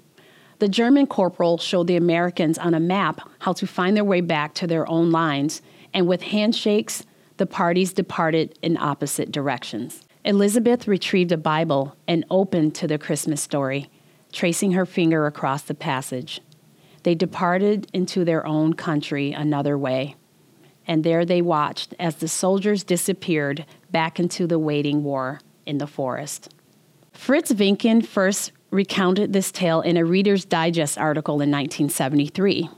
The 0.62 0.68
German 0.68 1.08
corporal 1.08 1.58
showed 1.58 1.88
the 1.88 1.96
Americans 1.96 2.56
on 2.56 2.72
a 2.72 2.78
map 2.78 3.28
how 3.40 3.52
to 3.54 3.66
find 3.66 3.96
their 3.96 4.04
way 4.04 4.20
back 4.20 4.54
to 4.54 4.66
their 4.68 4.88
own 4.88 5.10
lines, 5.10 5.60
and 5.92 6.06
with 6.06 6.22
handshakes, 6.22 7.04
the 7.36 7.46
parties 7.46 7.92
departed 7.92 8.56
in 8.62 8.76
opposite 8.76 9.32
directions. 9.32 10.02
Elizabeth 10.24 10.86
retrieved 10.86 11.32
a 11.32 11.36
Bible 11.36 11.96
and 12.06 12.24
opened 12.30 12.76
to 12.76 12.86
the 12.86 12.96
Christmas 12.96 13.42
story, 13.42 13.90
tracing 14.30 14.70
her 14.70 14.86
finger 14.86 15.26
across 15.26 15.62
the 15.62 15.74
passage. 15.74 16.40
They 17.02 17.16
departed 17.16 17.88
into 17.92 18.24
their 18.24 18.46
own 18.46 18.74
country 18.74 19.32
another 19.32 19.76
way 19.76 20.14
and 20.86 21.02
there 21.02 21.24
they 21.24 21.42
watched 21.42 21.92
as 21.98 22.14
the 22.16 22.28
soldiers 22.28 22.84
disappeared 22.84 23.66
back 23.90 24.20
into 24.20 24.46
the 24.46 24.60
waiting 24.60 25.02
war 25.02 25.40
in 25.66 25.78
the 25.78 25.88
forest. 25.88 26.54
Fritz 27.12 27.52
Vincken 27.52 28.06
first 28.06 28.52
recounted 28.72 29.32
this 29.32 29.52
tale 29.52 29.82
in 29.82 29.96
a 29.96 30.04
Reader's 30.04 30.44
Digest 30.44 30.98
article 30.98 31.34
in 31.34 31.50
1973. 31.50 32.68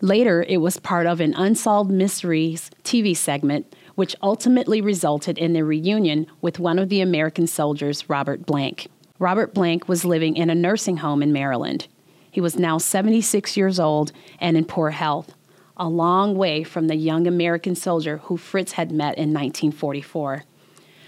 Later, 0.00 0.44
it 0.46 0.58
was 0.58 0.78
part 0.78 1.06
of 1.06 1.20
an 1.20 1.34
Unsolved 1.34 1.90
Mysteries 1.90 2.70
TV 2.84 3.16
segment, 3.16 3.74
which 3.96 4.14
ultimately 4.22 4.80
resulted 4.80 5.38
in 5.38 5.56
a 5.56 5.64
reunion 5.64 6.26
with 6.40 6.60
one 6.60 6.78
of 6.78 6.90
the 6.90 7.00
American 7.00 7.46
soldiers, 7.46 8.08
Robert 8.08 8.46
Blank. 8.46 8.88
Robert 9.18 9.54
Blank 9.54 9.88
was 9.88 10.04
living 10.04 10.36
in 10.36 10.50
a 10.50 10.54
nursing 10.54 10.98
home 10.98 11.22
in 11.22 11.32
Maryland. 11.32 11.88
He 12.30 12.40
was 12.40 12.56
now 12.56 12.78
76 12.78 13.56
years 13.56 13.80
old 13.80 14.12
and 14.38 14.56
in 14.56 14.66
poor 14.66 14.90
health 14.90 15.34
a 15.78 15.88
long 15.88 16.36
way 16.36 16.64
from 16.64 16.88
the 16.88 16.96
young 16.96 17.26
American 17.26 17.74
soldier 17.74 18.18
who 18.24 18.36
Fritz 18.36 18.72
had 18.72 18.90
met 18.90 19.16
in 19.16 19.32
1944. 19.32 20.44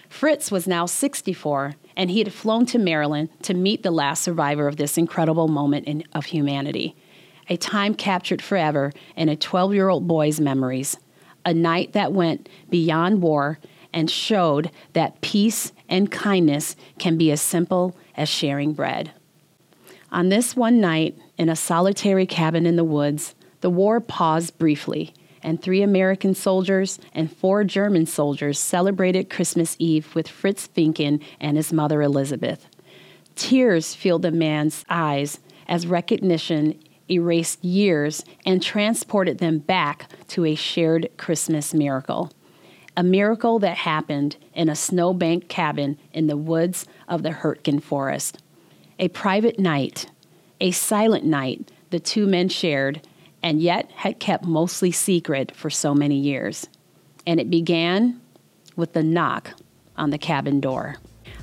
Fritz 0.08 0.50
was 0.50 0.66
now 0.66 0.86
64, 0.86 1.74
and 2.00 2.10
he 2.10 2.20
had 2.20 2.32
flown 2.32 2.64
to 2.64 2.78
Maryland 2.78 3.28
to 3.42 3.52
meet 3.52 3.82
the 3.82 3.90
last 3.90 4.22
survivor 4.22 4.66
of 4.66 4.78
this 4.78 4.96
incredible 4.96 5.48
moment 5.48 5.86
in, 5.86 6.02
of 6.14 6.24
humanity. 6.24 6.96
A 7.50 7.58
time 7.58 7.94
captured 7.94 8.40
forever 8.40 8.94
in 9.16 9.28
a 9.28 9.36
12 9.36 9.74
year 9.74 9.90
old 9.90 10.08
boy's 10.08 10.40
memories. 10.40 10.96
A 11.44 11.52
night 11.52 11.92
that 11.92 12.14
went 12.14 12.48
beyond 12.70 13.20
war 13.20 13.58
and 13.92 14.10
showed 14.10 14.70
that 14.94 15.20
peace 15.20 15.72
and 15.90 16.10
kindness 16.10 16.74
can 16.98 17.18
be 17.18 17.30
as 17.30 17.42
simple 17.42 17.94
as 18.16 18.30
sharing 18.30 18.72
bread. 18.72 19.12
On 20.10 20.30
this 20.30 20.56
one 20.56 20.80
night, 20.80 21.18
in 21.36 21.50
a 21.50 21.56
solitary 21.56 22.24
cabin 22.24 22.64
in 22.64 22.76
the 22.76 22.82
woods, 22.82 23.34
the 23.60 23.68
war 23.68 24.00
paused 24.00 24.56
briefly, 24.56 25.12
and 25.42 25.60
three 25.60 25.82
American 25.82 26.34
soldiers 26.34 26.98
and 27.14 27.34
four 27.34 27.64
German 27.64 28.06
soldiers 28.06 28.58
celebrated 28.58 29.30
Christmas 29.30 29.76
Eve 29.78 30.14
with 30.14 30.28
Fritz 30.28 30.68
Vincken 30.68 31.22
and 31.40 31.56
his 31.56 31.72
mother 31.72 32.02
Elizabeth. 32.02 32.66
Tears 33.36 33.94
filled 33.94 34.22
the 34.22 34.30
man's 34.30 34.84
eyes 34.88 35.40
as 35.66 35.86
recognition 35.86 36.78
erased 37.10 37.64
years 37.64 38.24
and 38.44 38.62
transported 38.62 39.38
them 39.38 39.58
back 39.58 40.10
to 40.28 40.44
a 40.44 40.54
shared 40.54 41.08
Christmas 41.16 41.74
miracle. 41.74 42.30
A 42.96 43.02
miracle 43.02 43.58
that 43.60 43.78
happened 43.78 44.36
in 44.54 44.68
a 44.68 44.76
snowbank 44.76 45.48
cabin 45.48 45.98
in 46.12 46.26
the 46.26 46.36
woods 46.36 46.86
of 47.08 47.22
the 47.22 47.30
Hurtgen 47.30 47.80
Forest. 47.80 48.38
A 48.98 49.08
private 49.08 49.58
night, 49.58 50.10
a 50.60 50.70
silent 50.70 51.24
night 51.24 51.70
the 51.90 52.00
two 52.00 52.26
men 52.26 52.48
shared 52.48 53.00
and 53.42 53.60
yet 53.60 53.90
had 53.92 54.20
kept 54.20 54.44
mostly 54.44 54.90
secret 54.90 55.54
for 55.56 55.70
so 55.70 55.94
many 55.94 56.16
years. 56.16 56.66
And 57.26 57.40
it 57.40 57.50
began 57.50 58.20
with 58.76 58.92
the 58.92 59.02
knock 59.02 59.52
on 59.96 60.10
the 60.10 60.18
cabin 60.18 60.60
door. 60.60 60.96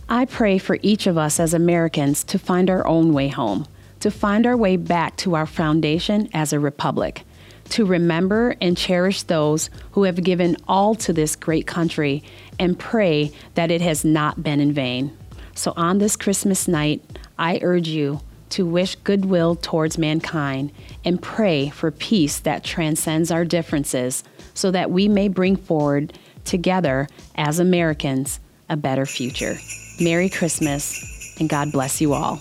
I 0.10 0.26
pray 0.26 0.58
for 0.58 0.78
each 0.82 1.06
of 1.08 1.18
us 1.18 1.40
as 1.40 1.54
Americans 1.54 2.24
to 2.26 2.40
find 2.40 2.70
our 2.70 2.86
own 2.88 3.14
way 3.14 3.28
home, 3.28 3.68
to 4.00 4.10
find 4.10 4.46
our 4.46 4.56
way 4.56 4.78
back 4.78 5.18
to 5.18 5.36
our 5.36 5.46
foundation 5.46 6.30
as 6.34 6.54
a 6.54 6.60
republic, 6.60 7.24
to 7.70 7.86
remember 7.86 8.56
and 8.62 8.78
cherish 8.78 9.24
those 9.24 9.70
who 9.92 10.04
have 10.04 10.24
given 10.24 10.56
all 10.68 10.96
to 10.96 11.12
this 11.12 11.36
great 11.36 11.68
country, 11.68 12.24
and 12.58 12.80
pray 12.80 13.32
that 13.56 13.70
it 13.70 13.82
has 13.82 14.06
not 14.06 14.42
been 14.42 14.60
in 14.62 14.72
vain. 14.72 15.16
So 15.56 15.74
on 15.76 15.98
this 15.98 16.16
Christmas 16.16 16.68
night, 16.68 17.04
I 17.38 17.60
urge 17.62 17.90
you 17.90 18.22
to 18.50 18.66
wish 18.66 18.96
goodwill 18.96 19.56
towards 19.56 19.98
mankind 19.98 20.72
and 21.04 21.22
pray 21.22 21.70
for 21.70 21.92
peace 21.92 22.40
that 22.40 22.64
transcends 22.64 23.32
our 23.32 23.46
differences 23.46 24.24
so 24.54 24.72
that 24.72 24.92
we 24.92 25.08
may 25.08 25.28
bring 25.28 25.56
forward 25.56 26.14
together 26.46 27.08
as 27.36 27.60
Americans 27.60 28.40
a 28.70 28.78
better 28.78 29.06
future. 29.06 29.56
Merry 30.00 30.30
Christmas 30.30 31.36
and 31.40 31.50
God 31.50 31.72
bless 31.72 32.02
you 32.02 32.14
all. 32.14 32.40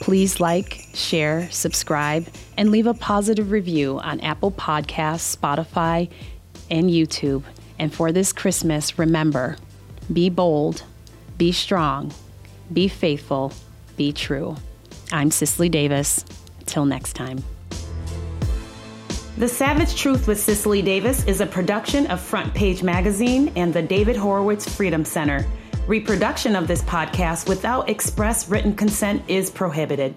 Please 0.00 0.40
like, 0.40 0.86
share, 0.94 1.50
subscribe, 1.50 2.26
and 2.56 2.70
leave 2.70 2.86
a 2.86 2.94
positive 2.94 3.50
review 3.50 3.98
on 3.98 4.20
Apple 4.20 4.50
Podcasts, 4.50 5.36
Spotify, 5.36 6.10
and 6.70 6.90
YouTube. 6.90 7.42
And 7.78 7.92
for 7.92 8.12
this 8.12 8.32
Christmas, 8.32 8.98
remember 8.98 9.56
be 10.12 10.30
bold, 10.30 10.84
be 11.36 11.50
strong, 11.50 12.12
be 12.72 12.88
faithful, 12.88 13.52
be 13.96 14.12
true. 14.12 14.56
I'm 15.12 15.30
Cicely 15.30 15.68
Davis. 15.68 16.24
Till 16.66 16.84
next 16.84 17.12
time. 17.12 17.44
The 19.38 19.46
Savage 19.46 19.94
Truth 19.94 20.26
with 20.26 20.40
Cicely 20.40 20.82
Davis 20.82 21.24
is 21.26 21.40
a 21.40 21.46
production 21.46 22.06
of 22.08 22.20
Front 22.20 22.54
Page 22.54 22.82
Magazine 22.82 23.52
and 23.54 23.72
the 23.72 23.82
David 23.82 24.16
Horowitz 24.16 24.68
Freedom 24.68 25.04
Center. 25.04 25.46
Reproduction 25.86 26.56
of 26.56 26.66
this 26.66 26.82
podcast 26.82 27.48
without 27.48 27.88
express 27.88 28.48
written 28.48 28.74
consent 28.74 29.22
is 29.28 29.48
prohibited. 29.48 30.16